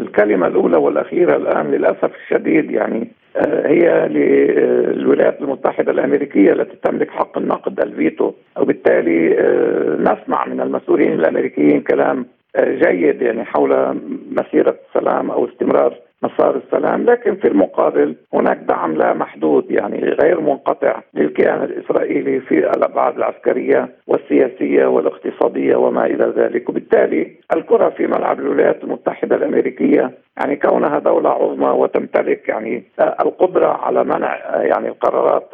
الكلمة 0.00 0.46
الأولى 0.46 0.76
والأخيرة 0.76 1.36
الآن 1.36 1.70
للأسف 1.70 2.10
الشديد 2.22 2.70
يعني 2.70 3.00
آه، 3.00 3.27
هي 3.46 4.08
للولايات 4.08 5.40
المتحدة 5.40 5.92
الأمريكية 5.92 6.52
التي 6.52 6.76
تملك 6.82 7.10
حق 7.10 7.38
النقد 7.38 7.80
الفيتو 7.80 8.32
وبالتالي 8.60 9.38
آه، 9.40 9.96
نسمع 10.00 10.46
من 10.46 10.60
المسؤولين 10.60 11.12
الأمريكيين 11.12 11.80
كلام 11.80 12.26
جيد 12.60 13.22
يعني 13.22 13.44
حول 13.44 14.00
مسيرة 14.30 14.78
السلام 14.88 15.30
أو 15.30 15.44
استمرار 15.48 15.94
مسار 16.22 16.56
السلام 16.56 17.04
لكن 17.04 17.36
في 17.36 17.48
المقابل 17.48 18.16
هناك 18.34 18.56
دعم 18.56 18.94
لا 18.96 19.14
محدود 19.14 19.70
يعني 19.70 19.98
غير 19.98 20.40
منقطع 20.40 21.00
للكيان 21.14 21.62
الإسرائيلي 21.62 22.40
في 22.40 22.58
الأبعاد 22.58 23.16
العسكرية 23.16 23.88
والسياسية 24.06 24.86
والاقتصادية 24.86 25.76
وما 25.76 26.06
إلى 26.06 26.32
ذلك. 26.36 26.68
وبالتالي 26.68 27.36
الكرة 27.56 27.88
في 27.88 28.06
ملعب 28.06 28.40
الولايات 28.40 28.84
المتحدة 28.84 29.36
الأمريكية 29.36 30.10
يعني 30.40 30.56
كونها 30.56 30.98
دولة 30.98 31.30
عظمى 31.30 31.68
وتمتلك 31.68 32.48
يعني 32.48 32.82
القدرة 33.20 33.66
على 33.66 34.04
منع 34.04 34.36
يعني 34.62 34.88
القرارات 34.88 35.50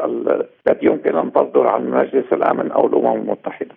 التي 0.67 0.87
يمكن 0.87 1.17
أن 1.17 1.33
تصدر 1.33 1.67
عن 1.67 1.91
مجلس 1.91 2.33
الأمن 2.33 2.73
أو 2.73 2.87
الأمم 2.87 3.17
المتحدة. 3.21 3.75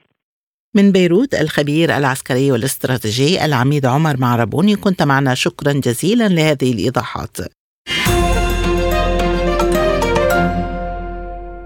من 0.78 0.92
بيروت 0.92 1.36
الخبير 1.36 1.98
العسكري 1.98 2.52
والاستراتيجي 2.52 3.46
العميد 3.46 3.86
عمر 3.86 4.18
معربوني 4.18 4.76
كنت 4.76 5.04
معنا 5.04 5.36
شكرا 5.36 5.72
جزيلا 5.74 6.28
لهذه 6.28 6.72
الإيضاحات. 6.72 7.38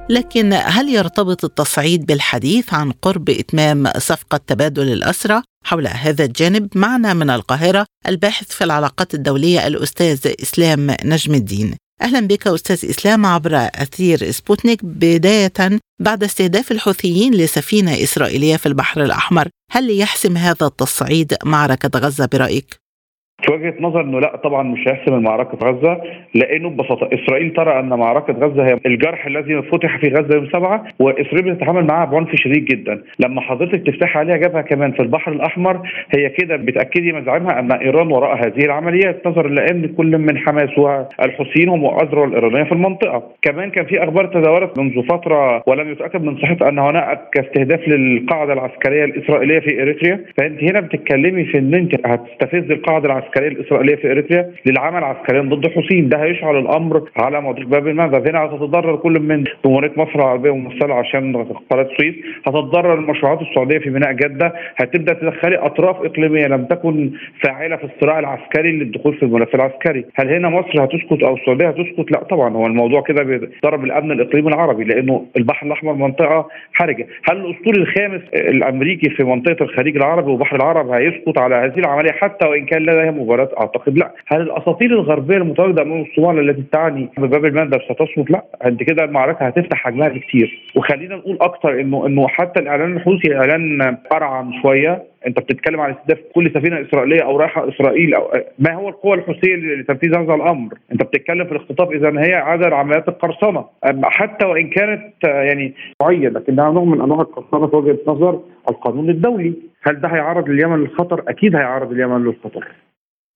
لكن 0.09 0.53
هل 0.53 0.89
يرتبط 0.89 1.45
التصعيد 1.45 2.05
بالحديث 2.05 2.73
عن 2.73 2.91
قرب 2.91 3.29
إتمام 3.29 3.87
صفقة 3.97 4.37
تبادل 4.47 4.93
الاسرى؟ 4.93 5.41
حول 5.65 5.87
هذا 5.87 6.25
الجانب 6.25 6.67
معنا 6.75 7.13
من 7.13 7.29
القاهرة 7.29 7.85
الباحث 8.07 8.47
في 8.51 8.63
العلاقات 8.63 9.13
الدولية 9.13 9.67
الأستاذ 9.67 10.19
إسلام 10.41 10.95
نجم 11.03 11.33
الدين. 11.33 11.75
أهلا 12.01 12.27
بك 12.27 12.47
أستاذ 12.47 12.89
إسلام 12.89 13.25
عبر 13.25 13.55
أثير 13.55 14.31
سبوتنيك 14.31 14.85
بداية 14.85 15.79
بعد 15.99 16.23
استهداف 16.23 16.71
الحوثيين 16.71 17.33
لسفينة 17.33 18.03
إسرائيلية 18.03 18.57
في 18.57 18.65
البحر 18.65 19.03
الأحمر 19.03 19.47
هل 19.71 19.99
يحسم 19.99 20.37
هذا 20.37 20.65
التصعيد 20.65 21.35
معركة 21.45 21.99
غزة 21.99 22.25
برأيك؟ 22.25 22.80
في 23.45 23.53
وجهة 23.53 23.73
نظر 23.79 24.01
إنه 24.01 24.19
لا 24.19 24.35
طبعا 24.35 24.63
مش 24.63 24.79
هيحسم 24.87 25.13
المعركة 25.13 25.57
في 25.57 25.65
غزة 25.65 26.01
لأنه 26.33 26.69
ببساطة 26.69 27.09
إسرائيل 27.13 27.53
ترى 27.53 27.79
أن 27.79 27.89
معركة 27.89 28.33
غزة 28.33 28.65
هي 28.67 28.77
الجرح 28.85 29.25
الذي 29.25 29.61
فتح 29.61 29.97
في 29.97 30.07
غزة 30.07 30.35
يوم 30.35 30.47
سبعة 30.53 30.83
وإسرائيل 30.99 31.53
بتتعامل 31.53 31.85
معها 31.87 32.05
بعنف 32.05 32.35
شديد 32.35 32.65
جدا. 32.65 33.01
لما 33.19 33.41
حضرتك 33.41 33.87
تفتح 33.87 34.17
عليها 34.17 34.37
جبهة 34.37 34.61
كمان 34.61 34.91
في 34.91 34.99
البحر 34.99 35.31
الأحمر 35.31 35.89
هي 36.17 36.29
كده 36.29 36.55
بتاكدي 36.55 37.13
مزاعمها 37.13 37.59
أن 37.59 37.71
إيران 37.71 38.11
وراء 38.11 38.35
هذه 38.47 38.65
العمليات 38.65 39.27
نظرا 39.27 39.47
لأن 39.47 39.87
كل 39.97 40.17
من 40.17 40.37
حماس 40.37 40.77
والحوثيين 40.77 41.69
هم 41.69 41.85
اذرع 41.85 42.23
الإيرانية 42.23 42.63
في 42.63 42.71
المنطقة. 42.71 43.23
كمان 43.41 43.69
كان 43.69 43.85
في 43.85 44.03
أخبار 44.03 44.25
تداولت 44.25 44.79
منذ 44.79 45.03
فترة 45.07 45.63
ولم 45.67 45.91
يتأكد 45.91 46.23
من 46.23 46.37
صحتها 46.37 46.69
أن 46.69 46.79
هناك 46.79 47.19
استهداف 47.37 47.87
للقاعدة 47.87 48.53
العسكرية 48.53 49.03
الإسرائيلية 49.05 49.59
في 49.59 49.81
إريتريا. 49.81 50.25
فأنت 50.37 50.63
هنا 50.63 50.79
بتتكلمي 50.79 51.45
في 51.45 51.57
إن 51.57 51.73
أنت 51.73 52.07
هتستفز 52.07 52.71
القاعدة 52.71 53.05
العسكرية 53.05 53.30
العسكرية 53.31 53.47
الإسرائيلية 53.59 53.95
في 53.95 54.11
إريتريا 54.11 54.51
للعمل 54.65 55.03
عسكريا 55.03 55.41
ضد 55.41 55.65
الحوثيين 55.65 56.09
ده 56.09 56.23
هيشعل 56.23 56.57
الأمر 56.59 57.09
على 57.17 57.41
مضيق 57.41 57.67
باب 57.67 57.87
المنفذ 57.87 58.29
هنا 58.29 58.39
هتتضرر 58.45 58.95
كل 58.95 59.19
من 59.19 59.43
جمهورية 59.65 59.91
مصر 59.97 60.15
العربية 60.15 60.55
ممثله 60.55 60.93
عشان 60.95 61.35
قناة 61.69 61.81
السويس 61.91 62.15
هتتضرر 62.47 62.93
المشروعات 62.93 63.41
السعودية 63.41 63.77
في 63.79 63.89
ميناء 63.89 64.11
جدة. 64.11 64.53
هتبدأ 64.75 65.13
تدخلي 65.13 65.55
أطراف 65.57 65.95
إقليمية 66.05 66.47
لم 66.47 66.65
تكن 66.65 67.11
فاعلة 67.43 67.75
في 67.75 67.83
الصراع 67.83 68.19
العسكري 68.19 68.71
للدخول 68.71 69.13
في 69.13 69.23
الملف 69.23 69.55
العسكري. 69.55 70.05
هل 70.15 70.29
هنا 70.33 70.49
مصر 70.49 70.83
هتسكت 70.85 71.23
أو 71.23 71.35
السعودية 71.35 71.67
هتسكت؟ 71.67 72.11
لا 72.11 72.23
طبعا. 72.23 72.49
هو 72.55 72.65
الموضوع 72.65 73.01
كده 73.01 73.23
بيضرب 73.23 73.83
الأمن 73.83 74.11
الإقليمي 74.11 74.47
العربي 74.47 74.83
لأنه 74.83 75.25
البحر 75.37 75.67
الأحمر 75.67 75.93
منطقة 75.93 76.47
حرجة. 76.73 77.07
هل 77.29 77.37
الاسطول 77.37 77.75
الخامس 77.81 78.21
الأمريكي 78.33 79.09
في 79.09 79.23
منطقة 79.23 79.63
الخليج 79.63 79.95
العربي 79.97 80.31
وبحر 80.31 80.55
العرب 80.55 80.89
هيسقط 80.89 81.39
على 81.39 81.55
هذه 81.55 81.79
العملية؟ 81.79 82.11
حتى 82.11 82.47
وإن 82.47 82.65
كان 82.65 82.81
لديها 82.81 83.11
مباراة 83.21 83.49
أعتقد 83.59 83.97
لا 83.97 84.11
هل 84.27 84.41
الأساطير 84.41 84.91
الغربية 84.91 85.37
المتواجدة 85.37 85.81
أمام 85.81 86.01
الصومال 86.01 86.49
التي 86.49 86.63
تعني 86.71 87.09
بباب 87.17 87.45
المندب 87.45 87.79
ستصمت 87.81 88.31
لا 88.31 88.43
انت 88.65 88.83
كده 88.83 89.03
المعركة 89.03 89.45
هتفتح 89.47 89.77
حجمها 89.77 90.07
بكثير 90.09 90.61
وخلينا 90.75 91.15
نقول 91.15 91.37
أكثر 91.41 91.79
إنه 91.81 92.05
إنه 92.07 92.27
حتى 92.27 92.59
الإعلان 92.59 92.95
الحوثي 92.97 93.35
إعلان 93.35 93.97
ارعن 94.13 94.51
شوية 94.61 95.03
أنت 95.27 95.39
بتتكلم 95.39 95.79
عن 95.81 95.91
استهداف 95.91 96.17
كل 96.35 96.51
سفينة 96.53 96.81
إسرائيلية 96.81 97.21
أو 97.21 97.37
رايحة 97.37 97.69
إسرائيل 97.69 98.13
أو 98.13 98.31
ما 98.59 98.73
هو 98.73 98.89
القوى 98.89 99.13
الحوثية 99.13 99.55
لتنفيذ 99.55 100.17
هذا 100.17 100.33
الأمر؟ 100.33 100.73
أنت 100.91 101.03
بتتكلم 101.03 101.45
في 101.45 101.51
الاختطاف 101.51 101.91
إذا 101.91 102.09
هي 102.19 102.33
عدد 102.33 102.73
عمليات 102.73 103.07
القرصنة 103.07 103.65
حتى 104.03 104.45
وإن 104.45 104.69
كانت 104.69 105.13
يعني 105.23 105.73
معينة 106.01 106.29
لكنها 106.29 106.71
نوع 106.71 106.83
من 106.83 107.01
أنواع 107.01 107.21
القرصنة 107.21 107.67
في 107.67 107.75
وجهة 107.75 107.97
نظر 108.07 108.39
القانون 108.69 109.09
الدولي، 109.09 109.53
هل 109.83 110.01
ده 110.01 110.07
هيعرض 110.07 110.49
اليمن 110.49 110.77
للخطر؟ 110.77 111.23
أكيد 111.27 111.55
هيعرض 111.55 111.91
اليمن 111.91 112.23
للخطر. 112.23 112.67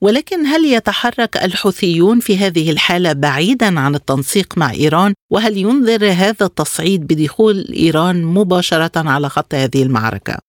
ولكن 0.05 0.45
هل 0.45 0.65
يتحرك 0.65 1.38
الحوثيون 1.38 2.19
في 2.19 2.38
هذه 2.38 2.71
الحالة 2.71 3.13
بعيدا 3.13 3.79
عن 3.79 3.95
التنسيق 3.95 4.57
مع 4.57 4.71
إيران؟ 4.71 5.13
وهل 5.31 5.57
ينذر 5.57 6.12
هذا 6.12 6.45
التصعيد 6.45 7.07
بدخول 7.07 7.74
إيران 7.74 8.24
مباشرة 8.24 9.09
على 9.09 9.29
خط 9.29 9.53
هذه 9.53 9.83
المعركة؟ 9.83 10.44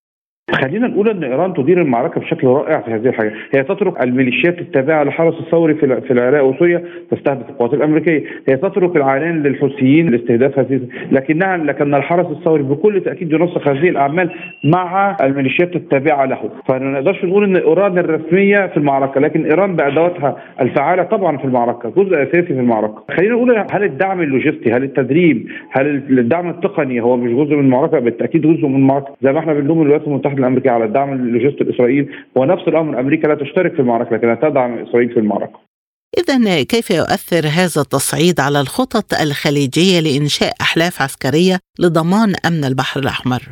خلينا 0.54 0.86
نقول 0.86 1.08
إن 1.08 1.24
إيران 1.24 1.54
تدير 1.54 1.82
المعركة 1.82 2.20
بشكل 2.20 2.46
رائع 2.46 2.80
في 2.80 2.90
هذه 2.90 3.08
الحاجة، 3.08 3.32
هي 3.54 3.62
تترك 3.62 4.04
الميليشيات 4.04 4.58
التابعة 4.58 5.04
للحرس 5.04 5.34
الثوري 5.40 5.74
في 5.74 6.00
في 6.00 6.10
العراق 6.10 6.44
وسوريا 6.44 6.84
تستهدف 7.10 7.48
القوات 7.48 7.74
الأمريكية، 7.74 8.24
هي 8.48 8.56
تترك 8.56 8.96
العينين 8.96 9.42
للحوثيين 9.42 10.10
لاستهداف 10.10 10.58
هذه 10.58 10.80
لكنها 11.12 11.56
لكن 11.56 11.94
الحرس 11.94 12.26
الثوري 12.26 12.62
بكل 12.62 13.00
تأكيد 13.00 13.32
ينسق 13.32 13.68
هذه 13.68 13.88
الأعمال 13.88 14.30
مع 14.64 15.16
الميليشيات 15.20 15.76
التابعة 15.76 16.24
له، 16.24 16.50
فما 16.68 16.78
نقدرش 16.78 17.24
نقول 17.24 17.44
إن 17.44 17.56
إيران 17.56 17.98
الرسمية 17.98 18.66
في 18.66 18.76
المعركة، 18.76 19.20
لكن 19.20 19.44
إيران 19.44 19.76
بأدواتها 19.76 20.36
الفعالة 20.60 21.02
طبعا 21.02 21.36
في 21.36 21.44
المعركة، 21.44 21.90
جزء 21.96 22.22
أساسي 22.22 22.42
في 22.42 22.60
المعركة. 22.60 23.04
خلينا 23.16 23.34
نقول 23.34 23.64
هل 23.70 23.84
الدعم 23.84 24.20
اللوجستي، 24.20 24.72
هل 24.72 24.82
التدريب، 24.82 25.48
هل 25.70 25.86
الدعم 26.18 26.50
التقني 26.50 27.00
هو 27.00 27.16
مش 27.16 27.32
جزء 27.32 27.54
من 27.56 27.64
المعركة؟ 27.64 27.98
بالتأكيد 27.98 28.42
جزء 28.42 28.66
من 28.66 28.76
المعركة، 28.76 29.16
زي 29.22 29.32
ما 29.32 29.38
إحنا 29.38 29.54
بنلوم 29.54 29.80
الولايات 29.82 30.06
المتحدة 30.06 30.35
الامريكيه 30.38 30.70
على 30.70 30.84
الدعم 30.84 31.12
اللوجستي 31.12 31.64
لاسرائيل 31.64 32.12
ونفس 32.34 32.68
الأمر 32.68 33.00
أمريكا 33.00 33.26
لا 33.26 33.34
تشترك 33.34 33.72
في 33.74 33.80
المعركة 33.80 34.16
لكنها 34.16 34.34
تدعم 34.34 34.78
إسرائيل 34.78 35.10
في 35.10 35.20
المعركة 35.20 35.60
إذا 36.18 36.62
كيف 36.62 36.90
يؤثر 36.90 37.46
هذا 37.46 37.80
التصعيد 37.80 38.40
على 38.40 38.60
الخطط 38.60 39.14
الخليجية 39.14 40.00
لإنشاء 40.00 40.52
أحلاف 40.60 41.02
عسكرية 41.02 41.58
لضمان 41.78 42.34
أمن 42.46 42.64
البحر 42.64 43.00
الأحمر؟ 43.00 43.42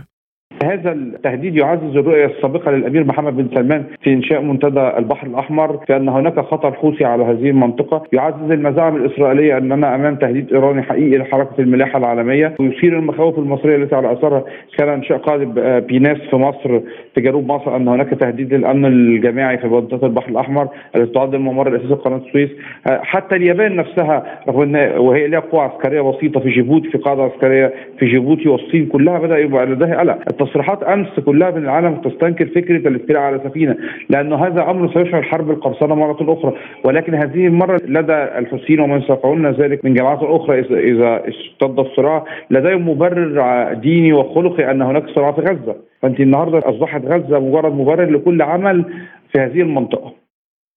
هذا 0.63 0.93
التهديد 0.93 1.57
يعزز 1.57 1.97
الرؤية 1.97 2.27
السابقة 2.27 2.71
للأمير 2.71 3.05
محمد 3.05 3.37
بن 3.37 3.49
سلمان 3.55 3.85
في 4.03 4.13
إنشاء 4.13 4.43
منتدى 4.43 4.81
البحر 4.99 5.27
الأحمر 5.27 5.77
في 5.87 5.97
ان 5.97 6.09
هناك 6.09 6.41
خطر 6.41 6.73
حوثي 6.73 7.05
على 7.05 7.25
هذه 7.25 7.51
المنطقة. 7.51 8.03
يعزز 8.13 8.51
المزاعم 8.51 8.97
الإسرائيلية 8.97 9.59
أننا 9.59 9.95
أمام 9.95 10.15
تهديد 10.17 10.53
إيراني 10.53 10.83
حقيقي 10.83 11.19
لحركه 11.19 11.61
الملاحة 11.61 11.99
العالمية 11.99 12.55
ويثير 12.61 12.99
المخاوف 12.99 13.39
المصرية 13.39 13.77
التي 13.77 13.95
على 13.95 14.13
أثرها. 14.13 14.45
كان 14.79 14.89
إنشاء 14.89 15.19
قاذف 15.19 15.49
بيناس 15.87 16.19
في 16.31 16.37
مصر 16.37 16.81
في 17.15 17.21
جنوب 17.21 17.53
مصر 17.53 17.77
أن 17.77 17.89
هناك 17.89 18.09
تهديد 18.09 18.55
للأمن 18.55 18.87
الجماعي 18.87 19.59
في 19.59 19.67
منطقة 19.67 20.07
البحر 20.07 20.31
الأحمر 20.31 20.69
التي 20.97 21.13
تعد 21.13 21.35
الممر 21.35 21.69
الاساسي 21.69 21.93
لقناه 21.93 22.17
السويس. 22.17 22.51
حتى 22.87 23.37
اليابان 23.37 23.77
نفسها 23.77 24.41
رغم 24.49 24.63
إن 24.63 24.99
وهي 24.99 25.27
لها 25.27 25.41
قوه 25.41 25.63
عسكرية 25.63 26.01
بسيطة 26.01 26.41
في 26.41 26.51
جيبوتي 26.51 26.91
في 26.91 26.99
قاعدة 26.99 27.23
عسكرية 27.23 27.73
في 27.99 28.07
جيبوتي 28.07 28.49
والصين 28.49 28.87
كلها 28.87 29.19
بدأ 29.19 29.39
يبقى 29.39 29.67
لديها 29.67 30.01
قلق. 30.01 30.19
تصريحات 30.47 30.83
أمس 30.83 31.09
كلها 31.27 31.51
من 31.51 31.65
العالم 31.65 31.95
تستنكر 31.97 32.47
فكرة 32.47 32.89
الاستيلاء 32.89 33.23
على 33.23 33.41
سفينة 33.45 33.77
لأنه 34.11 34.47
هذا 34.47 34.71
أمر 34.71 34.93
سيشعل 34.95 35.25
حرب 35.25 35.51
القرصنة 35.51 35.95
مرة 35.95 36.17
أخرى. 36.21 36.55
ولكن 36.85 37.15
هذه 37.15 37.47
المرة 37.47 37.81
لدى 37.85 38.13
الحوثيين 38.13 38.81
ومن 38.81 39.01
سيفعلون 39.01 39.51
ذلك 39.51 39.85
من 39.85 39.95
جماعات 39.95 40.19
أخرى 40.23 40.61
اذا 40.61 41.23
اشتد 41.29 41.79
الصراع 41.79 42.25
لديهم 42.51 42.89
مبرر 42.89 43.75
ديني 43.75 44.13
وخلقي 44.13 44.71
أن 44.71 44.83
هناك 44.83 45.05
صراع 45.15 45.33
في 45.33 45.41
غزة. 45.41 45.77
فأنت 46.03 46.21
النهارده 46.21 46.59
أصبحت 46.59 47.03
غزة 47.05 47.39
مجرد 47.39 47.73
مبرر 47.73 48.11
لكل 48.11 48.43
عمل 48.43 48.85
في 49.33 49.39
هذه 49.39 49.61
المنطقة. 49.61 50.25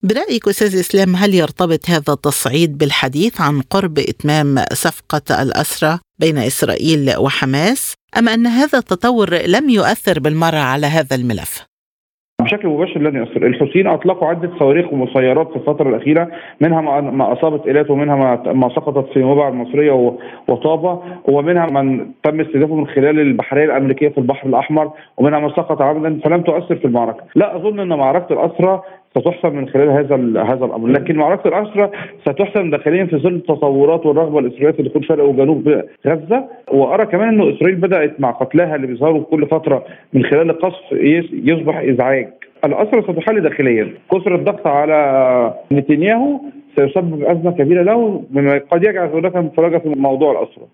برأيك 0.02 0.48
أستاذ 0.48 0.78
إسلام 0.78 1.16
هل 1.16 1.34
يرتبط 1.34 1.90
هذا 1.90 2.12
التصعيد 2.12 2.78
بالحديث 2.78 3.40
عن 3.40 3.60
قرب 3.60 3.98
إتمام 3.98 4.56
صفقة 4.72 5.42
الأسرة 5.42 6.07
بين 6.20 6.38
إسرائيل 6.38 7.18
وحماس 7.24 7.94
أم 8.18 8.28
أن 8.28 8.46
هذا 8.46 8.78
التطور 8.78 9.28
لم 9.30 9.70
يؤثر 9.70 10.20
بالمرة 10.20 10.58
على 10.58 10.86
هذا 10.86 11.16
الملف؟ 11.16 11.68
بشكل 12.42 12.68
مباشر 12.68 13.00
لن 13.00 13.16
يؤثر، 13.16 13.46
الحوثيين 13.46 13.86
أطلقوا 13.86 14.28
عدة 14.28 14.50
صواريخ 14.58 14.92
ومسيرات 14.92 15.48
في 15.50 15.56
الفترة 15.56 15.88
الأخيرة 15.88 16.30
منها 16.60 16.80
ما 17.00 17.32
أصابت 17.32 17.66
ايلات 17.66 17.90
ومنها 17.90 18.36
ما 18.52 18.68
سقطت 18.68 19.12
في 19.12 19.18
موضع 19.18 19.48
المصرية 19.48 20.16
وطابة 20.48 21.02
ومنها 21.24 21.66
من 21.66 22.06
تم 22.22 22.40
استهدافه 22.40 22.74
من 22.74 22.86
خلال 22.86 23.20
البحريه 23.20 23.64
الأمريكية 23.64 24.08
في 24.08 24.18
البحر 24.18 24.48
الأحمر 24.48 24.92
ومنها 25.16 25.38
ما 25.38 25.48
سقط 25.48 25.82
عمدا 25.82 26.20
فلم 26.24 26.42
تؤثر 26.42 26.76
في 26.76 26.84
المعركة، 26.84 27.24
لا 27.34 27.56
أظن 27.56 27.80
أن 27.80 27.88
معركة 27.88 28.32
الأسرى 28.32 28.82
ستحسم 29.10 29.56
من 29.56 29.68
خلال 29.68 29.88
هذا 29.88 30.42
هذا 30.42 30.64
الأمر، 30.64 30.88
لكن 30.88 31.16
معركة 31.16 31.48
الاسرى 31.48 31.90
ستحسم 32.20 32.70
داخليا 32.70 33.04
في 33.04 33.16
ظل 33.16 33.34
التطورات 33.34 34.06
والرغبة 34.06 34.38
الإسرائيلية 34.38 34.70
في 34.70 34.82
دخول 34.82 35.04
شرق 35.04 35.24
وجنوب 35.24 35.82
غزة، 36.06 36.44
وأرى 36.72 37.06
كمان 37.06 37.28
إنه 37.28 37.56
إسرائيل 37.56 37.76
بدأت 37.76 38.20
مع 38.20 38.30
قتلاها 38.30 38.76
اللي 38.76 38.86
بيظهروا 38.86 39.22
كل 39.22 39.46
فترة 39.46 39.84
من 40.12 40.24
خلال 40.24 40.50
القصف 40.50 40.92
يصبح 41.32 41.78
إزعاج. 41.78 42.28
الاسرى 42.64 43.02
ستحل 43.02 43.40
داخليا، 43.40 43.88
كثر 44.12 44.34
الضغط 44.34 44.66
على 44.66 45.54
نتنياهو 45.72 46.40
سيسبب 46.76 47.22
أزمة 47.22 47.50
كبيرة 47.50 47.82
له 47.82 48.22
مما 48.30 48.60
قد 48.70 48.84
يجعل 48.84 49.08
هناك 49.08 49.36
مفرجه 49.36 49.78
في 49.78 49.88
موضوع 49.88 50.32
الاسرى. 50.32 50.64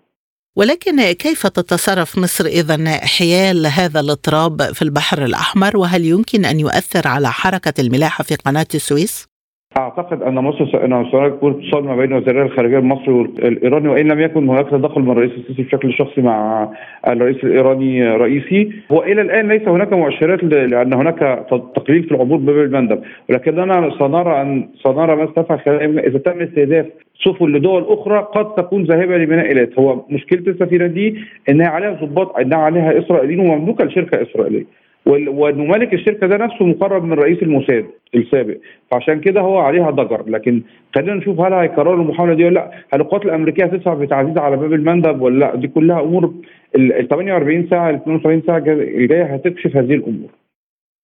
ولكن 0.55 1.11
كيف 1.11 1.47
تتصرف 1.47 2.17
مصر 2.17 2.45
اذا 2.45 3.05
حيال 3.05 3.67
هذا 3.67 3.99
الاضطراب 3.99 4.73
في 4.73 4.81
البحر 4.81 5.25
الأحمر 5.25 5.77
وهل 5.77 6.05
يمكن 6.05 6.45
أن 6.45 6.59
يؤثر 6.59 7.07
على 7.07 7.31
حركة 7.31 7.81
الملاحة 7.81 8.23
في 8.23 8.35
قناة 8.35 8.67
السويس؟ 8.75 9.34
أعتقد 9.77 10.21
أن 10.21 10.35
مصر 10.35 10.85
انه 10.85 11.11
سيكون 11.11 11.51
اتصال 11.51 11.83
ما 11.83 11.95
بين 11.95 12.13
وزير 12.13 12.43
الخارجية 12.45 12.79
المصري 12.79 13.13
والإيراني 13.13 13.87
وإن 13.87 14.07
لم 14.07 14.19
يكن 14.19 14.49
هناك 14.49 14.69
تدخل 14.69 15.01
من 15.01 15.11
الرئيس 15.11 15.31
السيسي 15.31 15.63
بشكل 15.63 15.93
شخصي 15.93 16.21
مع 16.21 16.69
الرئيس 17.07 17.43
الإيراني 17.43 18.07
رئيسي. 18.07 18.71
والى 18.89 19.21
الآن 19.21 19.47
ليس 19.47 19.67
هناك 19.67 19.93
مؤشرات 19.93 20.43
لأن 20.43 20.93
هناك 20.93 21.45
تقليل 21.75 22.03
في 22.03 22.11
العبور 22.11 22.37
باب 22.37 22.57
المندب. 22.57 23.01
ولكننا 23.29 23.89
سنرى 23.99 24.41
ان 24.41 24.67
سنرى 24.83 25.15
ما 25.15 25.57
خلال 25.65 25.99
إذا 25.99 26.17
تم 26.17 26.41
استهداف 26.41 26.85
سفن 27.25 27.45
لدول 27.45 27.85
أخرى 27.87 28.27
قد 28.35 28.55
تكون 28.55 28.83
ذاهبة 28.83 29.17
لبناء 29.17 29.45
ايلات 29.45 29.79
هو 29.79 30.01
مشكلة 30.09 30.39
السفينة 30.47 30.87
دي 30.87 31.15
إنها 31.49 31.67
عليها 31.67 31.91
ضباط 31.91 32.37
إنها 32.37 32.57
عليها 32.57 32.99
إسرائيليين 32.99 33.39
ومملوكة 33.39 33.85
لشركة 33.85 34.21
إسرائيلية. 34.21 34.84
ومالك 35.05 35.93
الشركة 35.93 36.27
ده 36.27 36.37
نفسه 36.37 36.65
مقرب 36.65 37.03
من 37.03 37.13
رئيس 37.13 37.37
الموساد 37.43 37.85
السابق. 38.15 38.57
فعشان 38.91 39.19
كده 39.19 39.41
هو 39.41 39.57
عليها 39.57 39.91
ضجر. 39.91 40.23
لكن 40.29 40.61
خلينا 40.95 41.13
نشوف 41.13 41.39
هل 41.39 41.53
هيكرروا 41.53 41.95
المحاولة 42.03 42.33
دي 42.33 42.45
ولا 42.45 42.53
لأ. 42.53 42.71
هل 42.93 43.01
القوات 43.01 43.25
الأمريكية 43.25 43.63
هتدفع 43.65 43.93
بتعزيز 43.93 44.37
على 44.37 44.57
باب 44.57 44.73
المندب 44.73 45.21
ولا 45.21 45.39
لأ؟ 45.39 45.55
دي 45.55 45.67
كلها 45.67 46.01
أمور 46.01 46.33
ال 46.75 47.07
48 47.09 47.67
ساعة 47.69 47.89
ال 47.89 47.95
72 47.95 48.41
ساعة 48.47 48.63
الجاية 48.67 49.33
هتكشف 49.33 49.77
هذه 49.77 49.93
الأمور. 49.93 50.29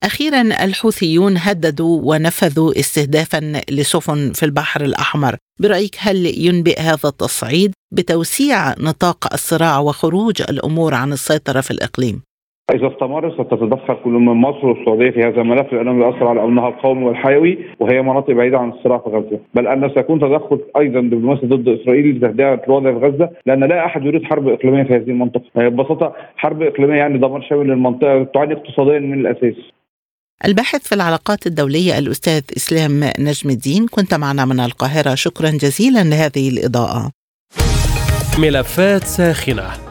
أخيرا 0.03 0.41
الحوثيون 0.41 1.33
هددوا 1.37 2.01
ونفذوا 2.05 2.71
استهدافا 2.79 3.41
لسفن 3.71 4.31
في 4.33 4.43
البحر 4.45 4.81
الأحمر. 4.81 5.35
برأيك 5.59 5.95
هل 5.99 6.25
ينبئ 6.47 6.79
هذا 6.79 7.09
التصعيد 7.09 7.71
بتوسيع 7.91 8.69
نطاق 8.69 9.33
الصراع 9.33 9.79
وخروج 9.79 10.41
الأمور 10.49 10.93
عن 10.93 11.11
السيطرة 11.11 11.61
في 11.61 11.71
الإقليم؟ 11.71 12.21
إذا 12.75 12.87
استمر 12.87 13.31
ستتدخل 13.33 13.95
كل 14.03 14.11
من 14.11 14.33
مصر 14.33 14.67
والسعودية 14.67 15.11
في 15.11 15.19
هذا 15.19 15.41
الملف 15.41 15.73
لأنه 15.73 16.05
يؤثر 16.05 16.27
على 16.27 16.43
أمنها 16.43 16.67
القومي 16.67 17.05
والحيوي 17.05 17.57
وهي 17.79 18.01
مناطق 18.01 18.33
بعيدة 18.33 18.57
عن 18.57 18.69
الصراع 18.69 18.97
في 18.97 19.09
غزة، 19.09 19.39
بل 19.53 19.67
أن 19.67 19.91
سيكون 19.95 20.19
تدخل 20.19 20.59
أيضا 20.77 20.99
دبلوماسي 20.99 21.45
ضد 21.45 21.67
إسرائيل 21.67 22.17
لتهدئة 22.17 22.61
الوضع 22.67 22.91
في 22.99 23.05
غزة 23.05 23.29
لأن 23.45 23.63
لا 23.63 23.85
أحد 23.85 24.05
يريد 24.05 24.23
حرب 24.23 24.47
إقليمية 24.47 24.83
في 24.83 24.95
هذه 24.95 25.09
المنطقة، 25.09 25.43
ببساطة 25.55 26.13
حرب 26.35 26.61
إقليمية 26.61 26.97
يعني 26.97 27.17
دمار 27.17 27.41
شامل 27.49 27.67
للمنطقة 27.67 28.23
تعاني 28.23 28.53
اقتصاديا 28.53 28.99
من 28.99 29.19
الأساس. 29.19 29.55
الباحث 30.45 30.87
في 30.87 30.95
العلاقات 30.95 31.47
الدولية 31.47 31.97
الأستاذ 31.97 32.41
إسلام 32.57 33.03
نجم 33.19 33.49
الدين 33.49 33.87
كنت 33.91 34.13
معنا 34.13 34.45
من 34.45 34.59
القاهرة. 34.59 35.15
شكرا 35.15 35.49
جزيلا 35.49 36.03
لهذه 36.03 36.49
الإضاءة. 36.49 37.11
ملفات 38.39 39.03
ساخنة. 39.03 39.90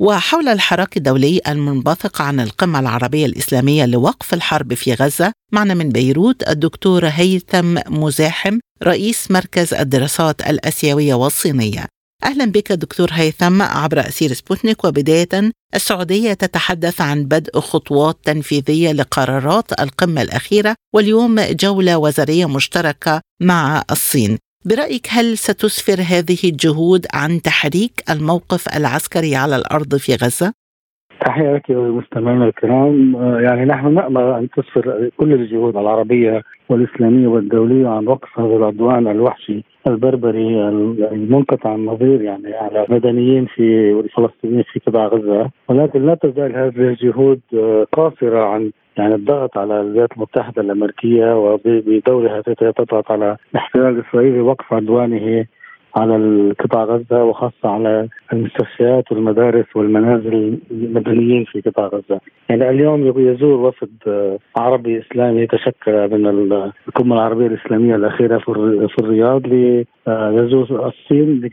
وحول 0.00 0.48
الحراك 0.48 0.96
الدولي 0.96 1.40
المنبثق 1.48 2.22
عن 2.22 2.40
القمة 2.40 2.80
العربية 2.80 3.26
الإسلامية 3.26 3.86
لوقف 3.86 4.34
الحرب 4.34 4.74
في 4.74 4.94
غزة 4.94 5.32
معنا 5.52 5.74
من 5.74 5.88
بيروت 5.88 6.48
الدكتور 6.48 7.06
هيثم 7.06 7.78
مزاحم 7.86 8.58
رئيس 8.82 9.30
مركز 9.30 9.74
الدراسات 9.74 10.40
الأسيوية 10.48 11.14
والصينية. 11.14 11.86
أهلا 12.24 12.44
بك 12.44 12.72
دكتور 12.72 13.08
هيثم 13.12 13.62
عبر 13.62 14.00
أسير 14.08 14.32
سبوتنيك 14.32 14.84
وبداية 14.84 15.52
السعودية 15.74 16.32
تتحدث 16.32 17.00
عن 17.00 17.24
بدء 17.24 17.60
خطوات 17.60 18.18
تنفيذية 18.24 18.92
لقرارات 18.92 19.80
القمة 19.80 20.22
الأخيرة 20.22 20.74
واليوم 20.94 21.40
جولة 21.40 21.98
وزارية 21.98 22.46
مشتركة 22.46 23.20
مع 23.42 23.84
الصين. 23.90 24.38
برأيك 24.64 25.06
هل 25.10 25.38
ستسفر 25.38 26.00
هذه 26.00 26.38
الجهود 26.44 27.06
عن 27.12 27.42
تحريك 27.42 28.04
الموقف 28.10 28.68
العسكري 28.68 29.36
على 29.36 29.56
الأرض 29.56 29.96
في 29.96 30.14
غزة؟ 30.14 30.57
تحية 31.28 31.54
لك 31.54 31.70
مستمعينا 31.70 32.44
الكرام. 32.44 33.16
يعني 33.40 33.64
نحن 33.64 33.94
نأمل 33.94 34.22
أن 34.22 34.48
تسفر 34.56 35.10
كل 35.16 35.32
الجهود 35.32 35.76
العربية 35.76 36.42
والإسلامية 36.68 37.28
والدولية 37.28 37.88
عن 37.88 38.08
وقف 38.08 38.40
هذا 38.40 38.56
العدوان 38.56 39.06
الوحشي 39.08 39.64
البربري 39.88 40.68
المنقطع 41.12 41.74
النظير 41.74 42.22
يعني 42.22 42.54
على 42.54 42.86
مدنيين 42.88 43.46
في 43.46 43.90
الفلسطينيين 44.04 44.62
في 44.72 44.80
قطاع 44.86 45.06
غزة. 45.06 45.50
ولكن 45.68 46.06
لا 46.06 46.14
تزال 46.14 46.56
هذه 46.56 46.88
الجهود 46.88 47.40
قاصرة 47.92 48.44
عن 48.44 48.70
يعني 48.96 49.14
الضغط 49.14 49.58
على 49.58 49.80
الولايات 49.80 50.12
المتحدة 50.16 50.62
الأمريكية 50.62 51.36
وبدورها 51.38 52.40
تضغط 52.40 53.12
على 53.12 53.36
الاحتلال 53.52 53.98
الاسرائيلي 53.98 54.40
وقف 54.40 54.72
عدوانه 54.72 55.46
على 55.96 56.52
قطاع 56.60 56.84
غزة 56.84 57.24
وخاصة 57.24 57.68
على 57.68 58.08
المستشفيات 58.32 59.12
والمدارس 59.12 59.66
والمنازل 59.76 60.58
المدنيين 60.70 61.44
في 61.44 61.60
قطاع 61.60 61.86
غزة. 61.86 62.20
يعني 62.48 62.70
اليوم 62.70 63.06
يزور 63.06 63.60
وفد 63.60 63.90
عربي 64.56 64.98
إسلامي 65.00 65.46
تشكل 65.46 66.08
من 66.18 66.26
القمة 66.88 67.14
العربية 67.14 67.46
الإسلامية 67.46 67.94
الأخيرة 67.94 68.38
في 68.38 68.98
الرياض 69.00 69.46
ليزور 69.46 70.86
الصين 70.88 71.50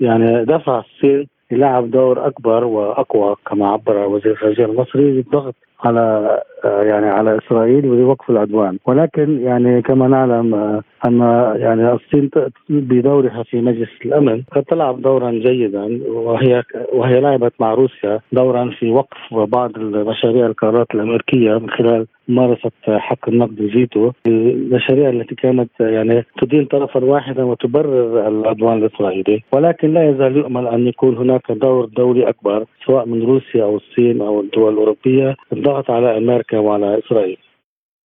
يعني 0.00 0.44
دفع 0.44 0.78
الصين 0.78 1.26
يلعب 1.50 1.90
دور 1.90 2.26
أكبر 2.26 2.64
وأقوى 2.64 3.36
كما 3.46 3.68
عبر 3.68 3.96
وزير 3.96 4.32
الخارجية 4.32 4.64
المصري 4.64 5.10
للضغط 5.10 5.54
على 5.84 6.36
يعني 6.64 7.06
على 7.06 7.38
إسرائيل 7.38 7.86
ولوقف 7.86 8.30
العدوان 8.30 8.78
ولكن 8.86 9.40
يعني 9.42 9.82
كما 9.82 10.08
نعلم 10.08 10.80
أن 11.06 11.20
يعني 11.60 11.92
الصين 11.92 12.30
بدورها 12.68 13.42
في 13.42 13.60
مجلس 13.60 13.88
الأمن 14.04 14.42
قد 14.52 14.62
تلعب 14.62 15.02
دورا 15.02 15.30
جيدا 15.30 16.00
وهي 16.08 16.62
وهي 16.92 17.20
لعبت 17.20 17.52
مع 17.60 17.74
روسيا 17.74 18.20
دورا 18.32 18.70
في 18.78 18.90
وقف 18.90 19.34
بعض 19.34 19.76
المشاريع 19.76 20.46
القرارات 20.46 20.86
الأمريكية 20.94 21.58
من 21.58 21.70
خلال 21.70 22.06
ممارسة 22.28 22.70
حق 22.88 23.28
النقد 23.28 23.60
الفيتو 23.60 24.10
المشاريع 24.26 25.10
التي 25.10 25.34
كانت 25.34 25.70
يعني 25.80 26.24
تدين 26.42 26.64
طرفا 26.64 27.04
واحدا 27.04 27.44
وتبرر 27.44 28.28
العدوان 28.28 28.78
الإسرائيلي. 28.78 29.42
ولكن 29.52 29.94
لا 29.94 30.10
يزال 30.10 30.36
يؤمل 30.36 30.66
أن 30.66 30.86
يكون 30.86 31.16
هناك 31.16 31.52
دور 31.52 31.84
دولي 31.84 32.28
أكبر 32.28 32.64
سواء 32.86 33.06
من 33.06 33.22
روسيا 33.22 33.64
أو 33.64 33.76
الصين 33.76 34.20
أو 34.20 34.40
الدول 34.40 34.72
الأوروبية 34.72 35.36
الضغط 35.52 35.90
على 35.90 36.18
أمريكا 36.18 36.58
وعلى 36.58 36.98
إسرائيل. 36.98 37.38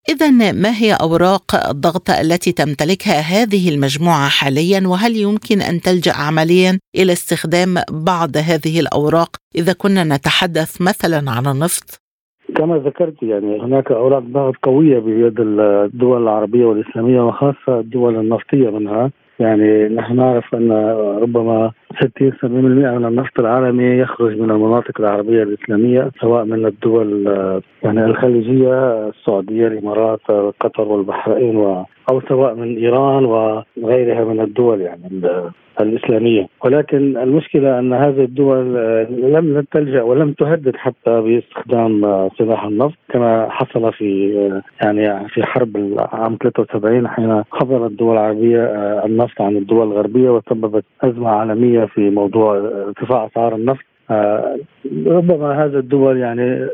إذا 0.08 0.30
ما 0.52 0.72
هي 0.82 0.92
أوراق 1.02 1.68
الضغط 1.70 2.10
التي 2.10 2.52
تمتلكها 2.52 3.20
هذه 3.20 3.74
المجموعة 3.74 4.28
حاليا 4.28 4.80
وهل 4.88 5.16
يمكن 5.16 5.60
أن 5.60 5.80
تلجأ 5.80 6.12
عمليا 6.12 6.78
إلى 6.98 7.12
استخدام 7.12 7.74
بعض 8.06 8.36
هذه 8.36 8.80
الأوراق 8.80 9.30
إذا 9.56 9.72
كنا 9.72 10.04
نتحدث 10.04 10.82
مثلا 10.82 11.30
عن 11.30 11.46
النفط؟ 11.46 12.00
كما 12.56 12.78
ذكرت 12.78 13.22
يعني 13.22 13.60
هناك 13.60 13.92
أوراق 13.92 14.22
ضغط 14.22 14.54
قوية 14.62 14.98
بيد 14.98 15.40
الدول 15.40 16.22
العربية 16.22 16.64
والإسلامية 16.64 17.20
وخاصة 17.20 17.80
الدول 17.80 18.16
النفطية 18.16 18.70
منها 18.70 19.10
يعني 19.40 19.88
نحن 19.88 20.16
نعرف 20.16 20.54
أن 20.54 20.72
ربما 21.22 21.72
60 21.96 22.32
70% 22.32 22.44
من 22.44 23.04
النفط 23.04 23.40
العالمي 23.40 23.84
يخرج 23.84 24.40
من 24.40 24.50
المناطق 24.50 25.00
العربية 25.00 25.42
الإسلامية 25.42 26.10
سواء 26.20 26.44
من 26.44 26.66
الدول 26.66 27.26
يعني 27.82 28.04
الخليجية 28.04 29.08
السعودية 29.08 29.66
الإمارات 29.66 30.20
قطر 30.60 30.88
والبحرين 30.88 31.56
و 31.56 31.84
أو 32.10 32.20
سواء 32.28 32.54
من 32.54 32.76
إيران 32.76 33.24
وغيرها 33.24 34.24
من 34.24 34.40
الدول 34.40 34.80
يعني 34.80 35.20
الإسلامية، 35.80 36.46
ولكن 36.64 37.16
المشكلة 37.16 37.78
أن 37.78 37.92
هذه 37.92 38.24
الدول 38.24 38.74
لم 39.32 39.64
تلجأ 39.72 40.02
ولم 40.02 40.32
تهدد 40.32 40.76
حتى 40.76 41.20
باستخدام 41.20 42.28
سلاح 42.38 42.64
النفط 42.64 42.98
كما 43.08 43.48
حصل 43.50 43.92
في 43.92 44.32
يعني 44.82 45.28
في 45.28 45.42
حرب 45.42 45.76
عام 46.12 46.36
73 46.42 47.08
حين 47.08 47.42
خبر 47.50 47.86
الدول 47.86 48.12
العربيه 48.12 48.64
النفط 49.04 49.40
عن 49.40 49.56
الدول 49.56 49.86
الغربية 49.86 50.30
وسببت 50.30 50.84
أزمة 51.02 51.28
عالمية 51.28 51.79
في 51.86 52.10
موضوع 52.10 52.56
ارتفاع 52.56 53.26
أسعار 53.26 53.54
النفط. 53.54 53.89
ربما 55.06 55.64
هذا 55.64 55.78
الدول 55.78 56.18
يعني 56.18 56.66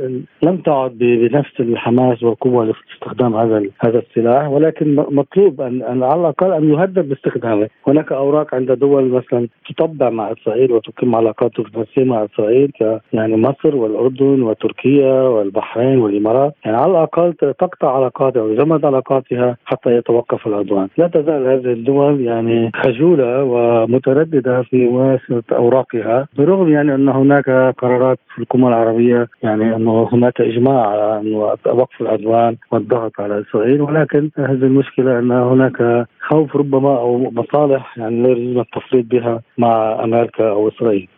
لم 0.43 0.57
تعد 0.57 0.99
بنفس 0.99 1.61
الحماس 1.61 2.23
والقوة 2.23 2.65
لاستخدام 2.65 3.37
هذا 3.37 3.63
هذا 3.81 3.99
السلاح 3.99 4.49
ولكن 4.49 4.95
مطلوب 4.95 5.61
ان, 5.61 6.03
على 6.03 6.21
الأقل 6.21 6.53
أن 6.53 6.71
يهدد 6.71 7.09
باستخدامه، 7.09 7.69
هناك 7.89 8.13
أوراق 8.13 8.55
عند 8.55 8.73
دول 8.73 9.09
مثلا 9.09 9.49
تطبع 9.69 10.11
مع 10.11 10.33
إسرائيل 10.33 10.73
وتقيم 10.73 11.15
علاقات 11.15 11.51
دبلوماسيه 11.59 12.05
مع 12.05 12.25
إسرائيل 12.25 12.73
يعني 13.13 13.37
مصر 13.37 13.77
والأردن 13.77 14.43
وتركيا 14.43 15.13
والبحرين 15.13 15.99
والإمارات، 15.99 16.55
يعني 16.65 16.77
على 16.77 16.91
الأقل 16.91 17.33
تقطع 17.33 17.97
علاقاتها 17.97 18.43
ويجمد 18.43 18.85
علاقاتها 18.85 19.57
حتى 19.65 19.91
يتوقف 19.97 20.47
العدوان، 20.47 20.89
لا 20.99 21.07
تزال 21.07 21.47
هذه 21.47 21.73
الدول 21.73 22.21
يعني 22.21 22.71
خجولة 22.75 23.45
ومترددة 23.45 24.63
في 24.63 24.87
ممارسه 24.87 25.43
أوراقها 25.53 26.29
برغم 26.39 26.69
يعني 26.69 26.95
أنه 26.95 27.26
هناك 27.27 27.75
قرارات 27.79 28.19
في 28.35 28.43
القمة 28.43 28.69
العربية 28.69 29.29
يعني 29.43 29.77
أنه 29.77 30.09
هناك 30.13 30.41
إجماع 30.41 30.87
على 30.87 31.21
أنه 31.21 31.39
وقف 31.67 32.01
العدوان 32.01 32.57
والضغط 32.73 33.13
على 33.21 33.41
إسرائيل 33.41 33.81
ولكن 33.81 34.31
هذه 34.39 34.67
المشكلة 34.71 35.19
أن 35.19 35.31
هناك 35.33 36.07
خوف 36.29 36.57
ربما 36.57 36.99
أو 36.99 37.31
مصالح 37.31 37.99
يعني 37.99 38.23
لا 38.23 38.29
يجوز 38.29 38.57
التفريط 38.57 39.07
بها 39.07 39.43
مع 39.59 40.05
أمريكا 40.05 40.51
أو 40.51 40.69
إسرائيل 40.69 41.09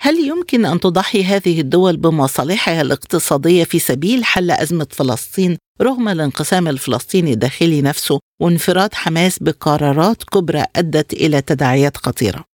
هل 0.00 0.14
يمكن 0.14 0.64
أن 0.64 0.80
تضحي 0.80 1.24
هذه 1.24 1.60
الدول 1.60 1.96
بمصالحها 1.96 2.82
الاقتصادية 2.82 3.64
في 3.64 3.78
سبيل 3.78 4.24
حل 4.24 4.50
أزمة 4.50 4.86
فلسطين 4.90 5.56
رغم 5.82 6.08
الانقسام 6.08 6.68
الفلسطيني 6.68 7.32
الداخلي 7.32 7.82
نفسه 7.82 8.20
وانفراد 8.40 8.94
حماس 8.94 9.38
بقرارات 9.42 10.24
كبرى 10.32 10.64
أدت 10.76 11.12
إلى 11.12 11.42
تداعيات 11.42 11.96
خطيرة؟ 11.96 12.53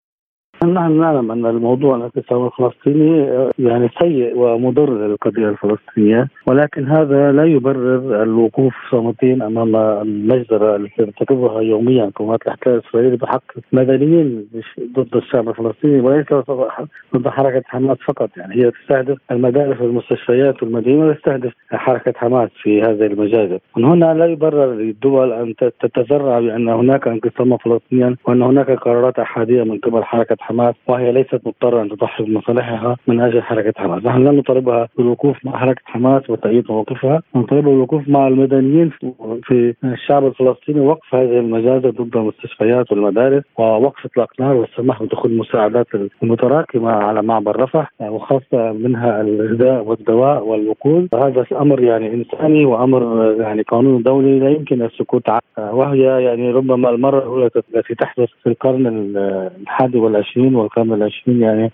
نحن 0.65 0.99
نعلم 0.99 1.31
أن 1.31 1.45
الموضوع 1.45 1.95
الانقسام 1.95 2.45
الفلسطيني 2.45 3.27
يعني 3.59 3.89
سيء 4.01 4.37
ومضر 4.37 4.93
للقضية 4.93 5.49
الفلسطينية. 5.49 6.27
ولكن 6.47 6.87
هذا 6.87 7.31
لا 7.31 7.45
يبرر 7.45 8.23
الوقوف 8.23 8.73
صامتين 8.91 9.41
أمام 9.41 9.75
المجزرة 9.75 10.75
التي 10.75 11.05
ترتكبها 11.05 11.61
يوميا 11.61 12.11
قوات 12.15 12.41
الأحتلال 12.41 12.75
الإسرائيلي 12.75 13.17
بحق 13.17 13.43
مدنيين 13.71 14.47
ضد 14.95 15.15
الشعب 15.15 15.49
الفلسطيني 15.49 15.99
وليس 15.99 16.25
ضد 17.15 17.27
حركة 17.27 17.63
حماس 17.65 17.97
فقط. 18.07 18.29
يعني 18.37 18.55
هي 18.55 18.71
تستهدف 18.71 19.17
المدارس 19.31 19.81
والمستشفيات 19.81 20.63
والمدينة 20.63 21.05
وتستهدف 21.05 21.53
حركة 21.71 22.13
حماس 22.15 22.49
في 22.63 22.81
هذه 22.81 23.05
المجازر. 23.05 23.59
من 23.77 23.85
هنا 23.85 24.13
لا 24.13 24.25
يبرر 24.25 24.73
للدول 24.73 25.33
أن 25.33 25.55
تتذرع 25.55 26.39
بأن 26.39 26.69
هناك 26.69 27.07
انقساما 27.07 27.57
فلسطينيا 27.57 28.15
وأن 28.27 28.41
هناك 28.41 28.71
قرارات 28.71 29.19
أحادية 29.19 29.63
من 29.63 29.77
قبل 29.77 30.03
حركة 30.03 30.37
حماس 30.39 30.50
وهي 30.87 31.11
ليست 31.11 31.41
مضطرة 31.45 31.81
أن 31.81 31.89
تضحي 31.89 32.23
بمصالحها 32.23 32.97
من 33.07 33.21
أجل 33.21 33.41
حركة 33.41 33.73
حماس 33.77 34.05
نحن 34.05 34.23
لا 34.23 34.31
نطالبها 34.31 34.87
بالوقوف 34.97 35.45
مع 35.45 35.57
حركة 35.57 35.81
حماس 35.85 36.29
وتأييد 36.29 36.71
موقفها. 36.71 37.21
نطالبها 37.35 37.71
بالوقوف 37.71 38.07
مع 38.07 38.27
المدنيين 38.27 38.91
في 39.43 39.73
الشعب 39.83 40.25
الفلسطيني 40.27 40.79
وقف 40.79 41.15
هذه 41.15 41.39
المجازر 41.39 41.89
ضد 41.89 42.17
المستشفيات 42.17 42.91
والمدارس 42.91 43.43
ووقف 43.57 44.05
إطلاق 44.05 44.29
نار 44.39 44.55
والسماح 44.55 45.03
بدخول 45.03 45.31
المساعدات 45.31 45.87
المتراكمة 46.23 46.91
على 46.91 47.21
معبر 47.21 47.61
رفح 47.61 47.91
وخاصة 48.01 48.71
منها 48.71 49.21
الغذاء 49.21 49.83
والدواء 49.83 50.43
والوقود. 50.43 51.07
هذا 51.15 51.45
أمر 51.51 51.83
يعني 51.83 52.13
إنساني 52.13 52.65
وأمر 52.65 53.31
يعني 53.39 53.61
قانون 53.61 54.03
دولي 54.03 54.39
لا 54.39 54.49
يمكن 54.49 54.81
السكوت 54.81 55.29
عنه. 55.29 55.41
وهي 55.57 56.23
يعني 56.23 56.51
ربما 56.51 56.89
المرة 56.89 57.19
الأولى 57.19 57.49
التي 57.75 57.95
تحدث 57.95 58.29
في 58.43 58.49
القرن 58.49 58.87
الحادي 59.61 59.97
والعشرين 59.97 60.40
العشرين 60.41 60.55
والقرن 60.55 60.93
العشرين 60.93 61.41
يعني 61.41 61.71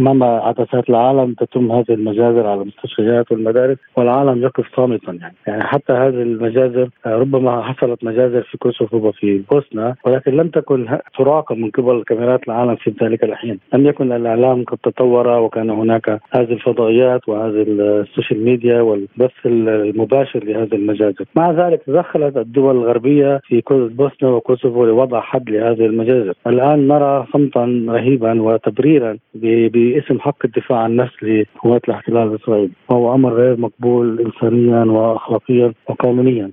أمام 0.00 0.22
عدسات 0.22 0.90
العالم 0.90 1.34
تتم 1.34 1.72
هذه 1.72 1.90
المجازر 1.90 2.46
على 2.46 2.62
المستشفيات 2.62 3.32
والمدارس 3.32 3.78
والعالم 3.96 4.42
يقف 4.42 4.76
صامتا 4.76 5.12
يعني. 5.12 5.34
يعني 5.46 5.64
حتى 5.64 5.92
هذه 5.92 6.22
المجازر 6.22 6.88
ربما 7.06 7.62
حصلت 7.62 8.04
مجازر 8.04 8.42
في 8.42 8.58
كوسوفو 8.58 8.96
وفي 8.96 9.42
بوسنا 9.50 9.94
ولكن 10.04 10.36
لم 10.36 10.48
تكن 10.48 10.98
تراقب 11.18 11.56
من 11.56 11.70
قبل 11.70 12.04
كاميرات 12.06 12.40
العالم 12.48 12.76
في 12.76 12.94
ذلك 13.02 13.24
الحين. 13.24 13.58
لم 13.74 13.86
يكن 13.86 14.12
الإعلام 14.12 14.64
قد 14.64 14.78
تطور 14.78 15.28
وكان 15.28 15.70
هناك 15.70 16.20
هذه 16.30 16.52
الفضائيات 16.52 17.28
وهذه 17.28 17.62
ال 17.68 17.79
social 17.79 18.44
media 18.44 18.80
والبث 18.80 19.46
المباشر 19.46 20.44
لهذه 20.44 20.74
المجازر 20.74 21.24
مع 21.34 21.50
ذلك 21.50 21.82
تدخلت 21.86 22.36
الدول 22.36 22.76
الغربية 22.76 23.40
في 23.44 23.62
بوسنا 23.70 24.28
وكوسوفو 24.28 24.84
لوضع 24.84 25.20
حد 25.20 25.50
لهذه 25.50 25.86
المجازر 25.86 26.34
الآن 26.46 26.88
نرى 26.88 27.26
صمتا 27.32 27.64
رهيبا 27.88 28.42
وتبريرا 28.42 29.18
باسم 29.34 30.20
حق 30.20 30.44
الدفاع 30.44 30.78
عن 30.78 30.90
النفس 30.90 31.14
لقوات 31.22 31.84
الاحتلال 31.88 32.28
الاسرائيلي 32.28 32.72
وهو 32.88 33.14
أمر 33.14 33.34
غير 33.34 33.60
مقبول 33.60 34.20
انسانيا 34.20 34.84
واخلاقيا 34.84 35.72
وقانونيا 35.88 36.50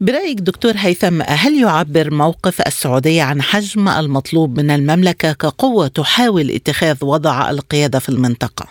برأيك 0.00 0.40
دكتور 0.40 0.72
هيثم 0.76 1.22
هل 1.22 1.62
يعبر 1.62 2.14
موقف 2.14 2.60
السعودية 2.66 3.22
عن 3.22 3.42
حجم 3.42 3.88
المطلوب 3.88 4.60
من 4.60 4.70
المملكة 4.70 5.32
كقوة 5.32 5.88
تحاول 5.88 6.50
اتخاذ 6.50 7.04
وضع 7.04 7.50
القيادة 7.50 7.98
في 7.98 8.08
المنطقة؟ 8.08 8.66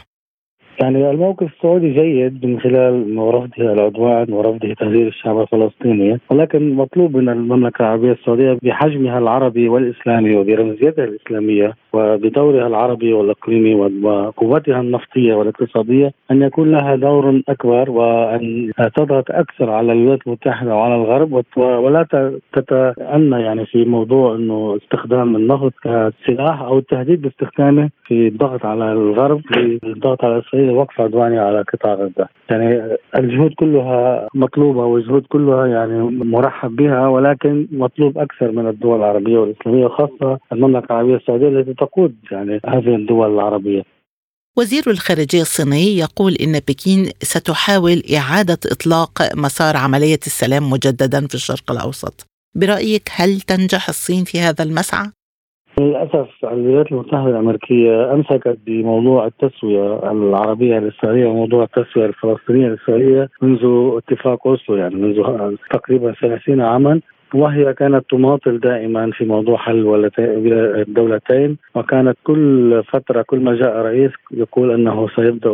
يعني 0.81 1.09
الموقف 1.09 1.47
السعودي 1.55 1.93
جيد 1.93 2.45
من 2.45 2.59
خلال 2.59 3.17
رفضه 3.17 3.73
العدوان 3.73 4.33
ورفضه 4.33 4.73
تهديد 4.73 5.07
الشعب 5.07 5.39
الفلسطيني. 5.41 6.19
ولكن 6.29 6.73
مطلوب 6.73 7.17
من 7.17 7.29
المملكة 7.29 7.81
العربية 7.81 8.11
السعودية 8.11 8.57
بحجمها 8.63 9.19
العربي 9.19 9.69
والإسلامي 9.69 10.35
وبرمزيتها 10.35 11.05
الإسلامية 11.05 11.73
وبدورها 11.95 12.67
العربي 12.67 13.13
والإقليمي 13.13 13.75
وقوتها 14.03 14.81
النفطية 14.81 15.33
والاقتصادية 15.33 16.11
أن 16.31 16.41
يكون 16.41 16.71
لها 16.71 16.95
دور 16.95 17.41
أكبر 17.49 17.91
وأن 17.91 18.71
تضغط 18.95 19.31
أكثر 19.31 19.69
على 19.69 19.91
الولايات 19.93 20.19
المتحدة 20.27 20.75
وعلى 20.75 20.95
الغرب. 20.95 21.43
ولا 21.57 22.07
تتأنى 22.53 23.41
يعني 23.41 23.65
في 23.65 23.85
موضوع 23.85 24.35
إنه 24.35 24.77
استخدام 24.83 25.35
النفط 25.35 25.73
كسلاح 25.83 26.61
أو 26.61 26.77
التهديد 26.77 27.21
باستخدامه 27.21 27.89
في 28.05 28.27
الضغط 28.27 28.65
على 28.65 28.91
الغرب 28.91 29.41
للضغط 29.57 30.25
على 30.25 30.39
إسرائيل 30.39 30.69
ووقف 30.69 31.01
عدواني 31.01 31.39
على 31.39 31.61
قطاع 31.61 31.93
غزة، 31.93 32.27
يعني 32.51 32.97
الجهود 33.17 33.53
كلها 33.53 34.27
مطلوبة 34.35 34.85
والجهود 34.85 35.25
كلها 35.25 35.67
يعني 35.67 36.01
مرحب 36.23 36.75
بها 36.75 37.07
ولكن 37.07 37.67
مطلوب 37.71 38.17
أكثر 38.17 38.51
من 38.51 38.67
الدول 38.67 38.99
العربية 38.99 39.37
والإسلامية 39.37 39.85
وخاصة 39.85 40.39
المملكة 40.53 40.85
العربية 40.91 41.15
السعودية 41.15 41.47
التي 41.47 41.73
تقود 41.85 42.15
يعني 42.31 42.59
هذه 42.65 42.95
الدول 42.95 43.33
العربية. 43.33 43.83
وزير 44.57 44.83
الخارجية 44.87 45.41
الصيني 45.41 45.97
يقول 45.97 46.33
إن 46.43 46.59
بكين 46.67 47.05
ستحاول 47.21 48.01
إعادة 48.17 48.59
إطلاق 48.71 49.11
مسار 49.35 49.77
عملية 49.77 50.19
السلام 50.29 50.69
مجددا 50.69 51.27
في 51.27 51.35
الشرق 51.35 51.71
الأوسط. 51.71 52.27
برأيك 52.55 53.09
هل 53.15 53.41
تنجح 53.41 53.89
الصين 53.89 54.23
في 54.23 54.39
هذا 54.39 54.63
المسعى؟ 54.63 55.07
للأسف 55.79 56.27
الولايات 56.43 56.91
المتحدة 56.91 57.29
الأمريكية 57.29 58.13
أمسكت 58.13 58.57
بموضوع 58.65 59.27
التسوية 59.27 60.11
العربية 60.11 60.77
الإسرائيلية 60.77 61.25
وموضوع 61.25 61.63
التسوية 61.63 62.05
الفلسطينية 62.05 62.67
الإسرائيلية 62.67 63.29
منذ 63.41 63.59
اتفاق 63.97 64.47
أوسلو 64.47 64.75
يعني 64.75 64.95
منذ 64.95 65.15
تقريبا 65.71 66.13
30 66.21 66.61
عاما 66.61 67.01
وهي 67.33 67.73
كانت 67.73 68.05
تماطل 68.09 68.59
دائما 68.59 69.11
في 69.11 69.25
موضوع 69.25 69.57
حل 69.57 70.09
الدولتين 70.47 71.57
وكانت 71.75 72.17
كل 72.23 72.83
فترة 72.83 73.21
كل 73.21 73.39
ما 73.39 73.55
جاء 73.55 73.77
رئيس 73.77 74.11
يقول 74.31 74.71
إنه 74.71 75.07
سيبدأ 75.15 75.49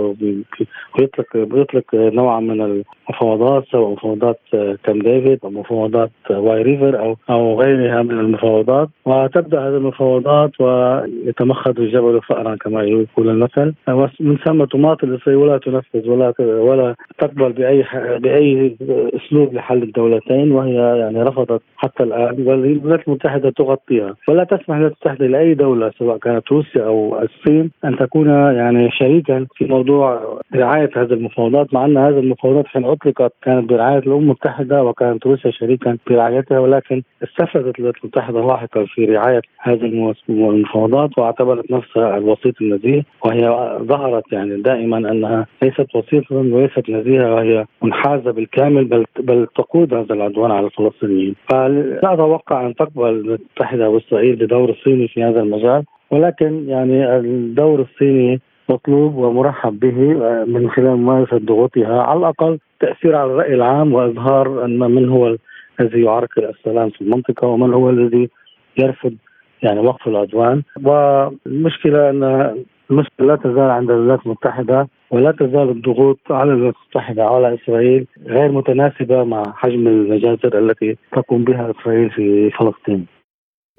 ويطلق 0.99 1.25
يطلق 1.35 1.85
نوعا 1.95 2.39
من 2.39 2.61
المفاوضات 2.61 3.65
سواء 3.71 3.91
مفاوضات 3.91 4.39
كامب 4.83 4.99
ديفيد 4.99 5.39
أو 5.43 5.49
مفاوضات 5.49 6.11
واي 6.29 6.61
ريفر 6.61 6.99
أو 6.99 7.15
أو 7.29 7.61
غيرها 7.61 8.01
من 8.01 8.19
المفاوضات. 8.19 8.89
وتبدأ 9.05 9.59
هذه 9.59 9.77
المفاوضات 9.77 10.61
ويتمخض 10.61 11.79
الجبل 11.79 12.21
فأرا 12.21 12.55
كما 12.55 12.83
يقول 12.83 13.29
المثل. 13.29 13.73
ومن 13.89 14.37
ثم 14.45 14.63
تماطل 14.63 15.19
ولا 15.27 15.57
تنفذ 15.57 16.09
ولا 16.09 16.33
ولا 16.39 16.95
تقبل 17.19 17.51
بأي 17.53 17.85
بأي 18.19 18.75
أسلوب 19.15 19.53
لحل 19.53 19.83
الدولتين 19.83 20.51
وهي 20.51 20.73
يعني 20.73 21.23
رفضت 21.23 21.60
حتى 21.77 22.03
الآن 22.03 22.47
والولايات 22.47 23.07
المتحدة 23.07 23.49
تغطيها. 23.49 24.15
ولا 24.27 24.43
تسمح 24.43 24.69
للولايات 24.69 24.91
المتحده 24.91 25.27
لأي 25.27 25.53
دولة 25.53 25.91
سواء 25.99 26.17
كانت 26.17 26.51
روسيا 26.51 26.83
أو 26.85 27.21
الصين 27.21 27.71
أن 27.85 27.97
تكون 27.97 28.29
يعني 28.29 28.91
شريكا 28.91 29.47
في 29.55 29.65
موضوع 29.65 30.37
رعاية 30.55 30.89
هذه 30.95 31.13
المفاوضات 31.13 31.73
مع 31.73 31.85
أن 31.85 31.97
هذه 31.97 32.19
المفاوضات 32.19 32.67
حين 32.67 32.85
أطلقت 32.85 33.33
كانت 33.41 33.69
برعاية 33.69 33.97
الأمم 33.97 34.21
المتحدة 34.21 34.83
وكانت 34.83 35.27
روسيا 35.27 35.51
شريكا 35.51 35.97
في 36.07 36.15
رعايتها 36.15 36.59
ولكن 36.59 37.03
استفادت 37.23 37.79
الولايات 37.79 37.95
المتحدة 38.03 38.41
لاحقا 38.41 38.85
في 38.85 39.05
رعاية 39.05 39.41
هذه 39.59 40.13
المفاوضات 40.29 41.17
واعتبرت 41.17 41.71
نفسها 41.71 42.17
الوسيط 42.17 42.61
النزيه. 42.61 43.03
وهي 43.25 43.41
ظهرت 43.81 44.33
يعني 44.33 44.61
دائما 44.61 44.97
أنها 44.97 45.47
ليست 45.63 45.95
وسيطا 45.95 46.35
وليست 46.35 46.89
نزيهة 46.89 47.33
وهي 47.35 47.65
منحازة 47.81 48.31
بالكامل 48.31 48.85
بل 48.85 49.05
بل 49.19 49.47
تقود 49.55 49.93
هذا 49.93 50.13
العدوان 50.13 50.51
على 50.51 50.65
الفلسطينيين. 50.65 51.35
لا 51.51 52.13
أتوقع 52.13 52.65
أن 52.67 52.75
تقبل 52.75 53.09
الولايات 53.09 53.39
المتحده 53.39 53.89
واسرائيل 53.89 54.35
بدور 54.35 54.69
الصيني 54.69 55.07
في 55.07 55.23
هذا 55.23 55.39
المجال 55.41 55.83
ولكن 56.11 56.69
يعني 56.69 57.17
الدور 57.17 57.81
الصيني 57.81 58.39
مطلوب 58.69 59.15
ومرحب 59.15 59.79
به 59.79 59.97
من 60.45 60.69
خلال 60.69 60.95
ممارسة 60.95 61.37
ضغوطها 61.37 62.01
على 62.01 62.19
الأقل 62.19 62.59
تأثير 62.79 63.15
على 63.15 63.31
الرأي 63.31 63.53
العام 63.53 63.93
وإظهار 63.93 64.65
أن 64.65 64.79
من 64.79 65.09
هو 65.09 65.37
الذي 65.79 66.01
يعرقل 66.03 66.45
السلام 66.45 66.89
في 66.89 67.01
المنطقة 67.01 67.47
ومن 67.47 67.73
هو 67.73 67.89
الذي 67.89 68.29
يرفض 68.77 69.13
يعني 69.63 69.79
وقف 69.79 70.07
العدوان. 70.07 70.63
والمشكلة 70.83 72.09
أن 72.09 72.55
المشكلة 72.91 73.27
لا 73.27 73.35
تزال 73.35 73.69
عند 73.69 73.89
الولايات 73.89 74.25
المتحدة 74.25 74.87
ولا 75.11 75.31
تزال 75.31 75.69
الضغوط 75.69 76.19
على 76.29 76.51
الولايات 76.51 76.75
المتحدة 76.83 77.23
وعلى 77.23 77.57
إسرائيل 77.63 78.07
غير 78.25 78.51
متناسبة 78.51 79.23
مع 79.23 79.53
حجم 79.55 79.87
المجازر 79.87 80.59
التي 80.59 80.97
تقوم 81.11 81.43
بها 81.43 81.71
إسرائيل 81.71 82.09
في 82.09 82.51
فلسطين. 82.59 83.05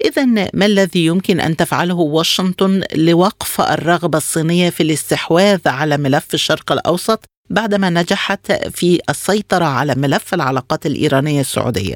إذا 0.05 0.25
ما 0.53 0.65
الذي 0.65 1.05
يمكن 1.05 1.39
أن 1.39 1.55
تفعله 1.55 1.99
واشنطن 1.99 2.81
لوقف 2.97 3.61
الرغبة 3.61 4.17
الصينية 4.17 4.69
في 4.69 4.83
الاستحواذ 4.83 5.67
على 5.67 5.97
ملف 5.97 6.33
الشرق 6.33 6.71
الأوسط 6.71 7.25
بعدما 7.49 7.89
نجحت 7.89 8.51
في 8.51 8.99
السيطرة 9.09 9.65
على 9.65 9.95
ملف 9.97 10.33
العلاقات 10.33 10.85
الإيرانية 10.85 11.39
السعودية؟ 11.39 11.95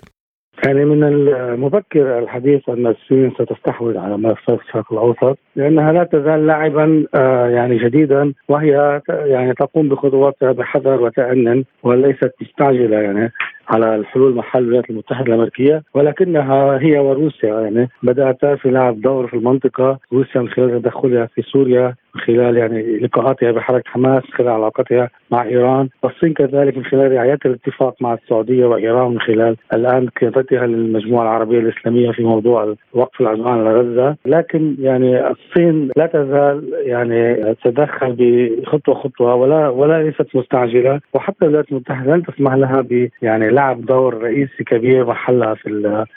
يعني 0.68 0.86
من 0.86 1.04
المبكر 1.04 2.20
الحديث 2.20 2.70
أن 2.70 2.88
الصين 2.88 3.32
ستستحوذ 3.32 3.98
على 3.98 4.18
ملفات 4.18 4.60
الشرق 4.60 4.94
الأوسط 4.94 5.38
لأنها 5.56 5.92
لا 5.92 6.04
تزال 6.04 6.48
لاعبا 6.48 7.06
آه، 7.16 7.48
يعني 7.48 7.78
جديدا 7.78 8.34
وهي 8.48 9.02
يعني 9.10 9.54
تقوم 9.54 9.90
بخطواتها 9.90 10.52
بحذر 10.52 11.02
وتأنن 11.02 11.64
وليست 11.84 12.34
مستعجلة 12.42 12.98
يعني 12.98 13.32
على 13.70 13.96
الحلول 13.96 14.36
محل 14.36 14.60
الولايات 14.60 14.90
المتحدة 14.90 15.28
الأمريكية 15.28 15.84
ولكنها 15.94 16.80
هي 16.82 17.00
وروسيا 17.00 17.62
يعني. 17.62 17.90
بدأت 18.04 18.46
في 18.46 18.72
لعب 18.72 19.02
دور 19.02 19.28
في 19.28 19.34
المنطقة 19.34 20.00
روسيا 20.14 20.42
من 20.42 20.50
خلال 20.50 20.82
تدخلها 20.82 21.26
في 21.26 21.42
سوريا 21.42 21.96
من 22.16 22.22
خلال 22.22 22.58
يعني 22.58 22.98
لقاءاتها 23.00 23.52
بحركة 23.52 23.90
حماس 23.90 24.24
من 24.24 24.34
خلال 24.34 24.50
علاقتها 24.50 25.10
مع 25.32 25.44
إيران. 25.44 25.90
والصين 26.04 26.34
كذلك 26.34 26.78
من 26.78 26.86
خلال 26.86 27.12
رعايتها 27.12 27.50
الاتفاق 27.50 27.96
مع 28.02 28.14
السعودية 28.14 28.66
وإيران 28.66 29.12
من 29.12 29.20
خلال 29.20 29.56
الآن 29.74 30.08
قيادتها 30.22 30.68
للمجموعة 30.68 31.24
العربية 31.24 31.60
الإسلامية 31.60 32.12
في 32.12 32.24
موضوع 32.24 32.76
وقف 32.94 33.22
العدوان 33.22 33.68
على 33.68 33.80
غزة. 33.80 34.16
لكن 34.26 34.76
يعني 34.80 35.30
الصين 35.30 35.90
لا 35.98 36.06
تزال 36.06 36.74
يعني 36.74 37.36
تتدخل 37.64 38.16
بخطوة 38.20 38.96
خطوة 38.96 39.36
ولا 39.36 39.70
ولا 39.70 40.04
ليست 40.04 40.36
مستعجلة. 40.36 41.00
وحتى 41.14 41.46
الولايات 41.46 41.72
المتحدة 41.72 42.16
لن 42.16 42.24
تسمح 42.24 42.54
لها 42.54 42.82
ب 42.82 43.10
يعني 43.22 43.50
لعب 43.58 43.86
دور 43.86 44.14
رئيسي 44.24 44.64
كبير 44.64 45.06
محلها 45.06 45.54
في 45.54 45.70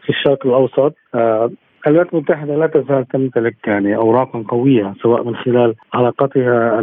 في 0.03 0.11
الشرق 0.11 0.47
الأوسط. 0.47 0.95
آه، 1.15 1.51
الولايات 1.87 2.15
المتحدة 2.15 2.57
لا 2.57 2.67
تزال 2.67 3.09
تمتلك 3.09 3.57
يعني 3.67 3.97
اوراقا 3.97 4.45
قوية 4.49 4.95
سواء 5.03 5.25
من 5.25 5.37
خلال 5.37 5.75
علاقتها 5.95 6.81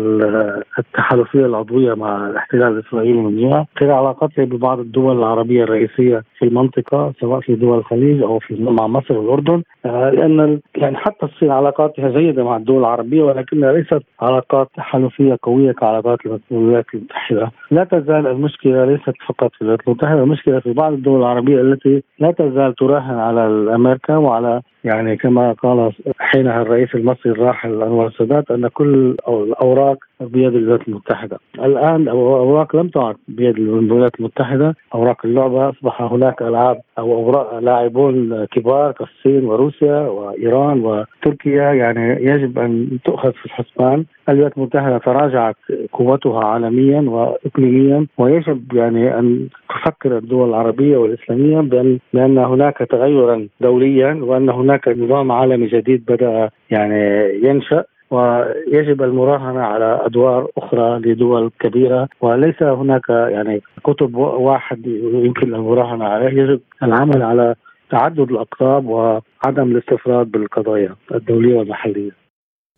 التحالفيه 0.79 1.45
العضوية 1.45 1.93
مع 1.93 2.27
الاحتلال 2.27 2.67
الإسرائيلي 2.67 3.21
من 3.21 3.37
جهه، 3.37 3.65
خلال 3.79 3.91
علاقتها 3.91 4.45
ببعض 4.45 4.79
الدول 4.79 5.17
العربية 5.17 5.63
الرئيسية 5.63 6.23
في 6.37 6.45
المنطقة 6.45 7.13
سواء 7.19 7.39
في 7.39 7.55
دول 7.55 7.77
الخليج 7.77 8.21
أو 8.21 8.39
في 8.39 8.55
مع 8.63 8.87
مصر 8.87 9.17
والأردن، 9.17 9.63
آه، 9.85 10.09
لأن 10.09 10.59
يعني 10.75 10.97
حتى 10.97 11.25
الصين 11.25 11.51
علاقاتها 11.51 12.09
جيدة 12.09 12.43
مع 12.43 12.57
الدول 12.57 12.79
العربية 12.79 13.23
ولكنها 13.23 13.71
ليست 13.71 14.03
علاقات 14.21 14.69
تحالفية 14.77 15.37
قوية 15.43 15.71
كعلاقات 15.71 16.19
الولايات 16.51 16.85
المتحدة، 16.93 17.51
لا 17.71 17.83
تزال 17.83 18.27
المشكلة 18.27 18.85
ليست 18.85 19.13
فقط 19.27 19.51
في 19.53 19.61
الولايات 19.61 19.87
المتحده، 19.87 20.23
المشكلة 20.23 20.59
في 20.59 20.73
بعض 20.73 20.93
الدول 20.93 21.19
العربية 21.19 21.61
التي 21.61 22.03
لا 22.19 22.31
تزال 22.31 22.75
تراهن 22.75 23.19
على 23.19 23.75
أمريكا 23.75 24.17
وعلى 24.17 24.61
يعني 24.83 25.17
كما 25.17 25.51
قال 25.51 25.91
حينها 26.19 26.61
الرئيس 26.61 26.95
المصري 26.95 27.31
الراحل 27.31 27.81
انور 27.83 28.07
السادات 28.07 28.51
أن 28.51 28.67
كل 28.67 29.15
الأوراق 29.27 29.97
بيد 30.21 30.55
الولايات 30.55 30.87
المتحدة. 30.87 31.37
الآن 31.55 32.01
الأوراق 32.01 32.75
لم 32.75 32.87
تعد 32.87 33.15
بيد 33.27 33.57
الولايات 33.57 34.19
المتحدة، 34.19 34.75
أوراق 34.95 35.25
اللعبة 35.25 35.69
أصبح 35.69 36.01
هناك 36.01 36.41
ألعاب 36.41 36.77
أو 36.99 37.13
أوراق 37.13 37.59
لاعبون 37.59 38.45
كبار 38.45 38.91
كالصين 38.91 39.45
وروسيا 39.45 39.99
وإيران 39.99 40.85
وتركيا 40.85 41.71
يعني 41.73 42.23
يجب 42.23 42.59
أن 42.59 42.97
تؤخذ 43.05 43.31
في 43.31 43.45
الحسبان. 43.45 44.05
الولايات 44.29 44.57
المتحده 44.57 44.97
تراجعت 44.97 45.55
قوتها 45.93 46.45
عالميا 46.45 47.01
واقليميا 47.01 48.05
ويجب 48.17 48.73
يعني 48.73 49.19
أن 49.19 49.47
تفكر 49.69 50.17
الدول 50.17 50.49
العربية 50.49 50.97
والإسلامية 50.97 51.61
بان 51.61 51.99
بأن 52.13 52.37
هناك 52.37 52.77
تغيرا 52.77 53.47
دوليا 53.61 54.19
وأن 54.21 54.49
هناك 54.49 54.87
نظام 54.87 55.31
عالمي 55.31 55.67
جديد 55.67 56.03
بدأ 56.07 56.49
يعني 56.71 57.29
ينشأ 57.43 57.83
ويجب 58.11 59.03
المراهنة 59.03 59.59
على 59.59 59.99
أدوار 60.05 60.47
أخرى 60.57 60.99
لدول 60.99 61.51
كبيرة 61.59 62.07
وليس 62.21 62.63
هناك 62.63 63.09
يعني 63.09 63.61
كتب 63.83 64.15
واحد 64.15 64.87
يمكن 65.13 65.55
المراهنة 65.55 66.05
عليه 66.05 66.41
يجب 66.43 66.59
العمل 66.83 67.21
على 67.23 67.55
تعدد 67.89 68.31
الأقطاب 68.31 68.85
وعدم 68.85 69.71
الاستفراد 69.71 70.31
بالقضايا 70.31 70.95
الدولية 71.15 71.57
والمحلية. 71.57 72.26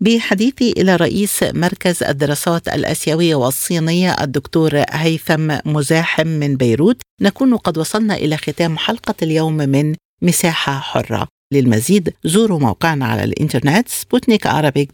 بحديثي 0.02 0.72
إلى 0.72 0.96
رئيس 0.96 1.44
مركز 1.44 2.04
الدراسات 2.04 2.68
الآسيوية 2.68 3.36
والصينية 3.36 4.12
الدكتور 4.12 4.84
هيثم 4.90 5.58
مزاحم 5.66 6.28
من 6.28 6.56
بيروت. 6.56 7.02
نكون 7.22 7.58
قد 7.58 7.78
وصلنا 7.78 8.16
إلى 8.16 8.38
ختام 8.38 8.78
حلقة 8.78 9.16
اليوم 9.24 9.54
من 9.58 9.96
مساحة 10.22 10.80
حرة. 10.80 11.28
للمزيد 11.54 12.14
زوروا 12.26 12.60
موقعنا 12.60 13.06
على 13.06 13.24
الإنترنت 13.24 13.88
سبوتنيك 13.88 14.48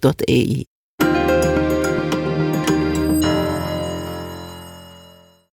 dot 0.03 0.21
اي 0.21 0.65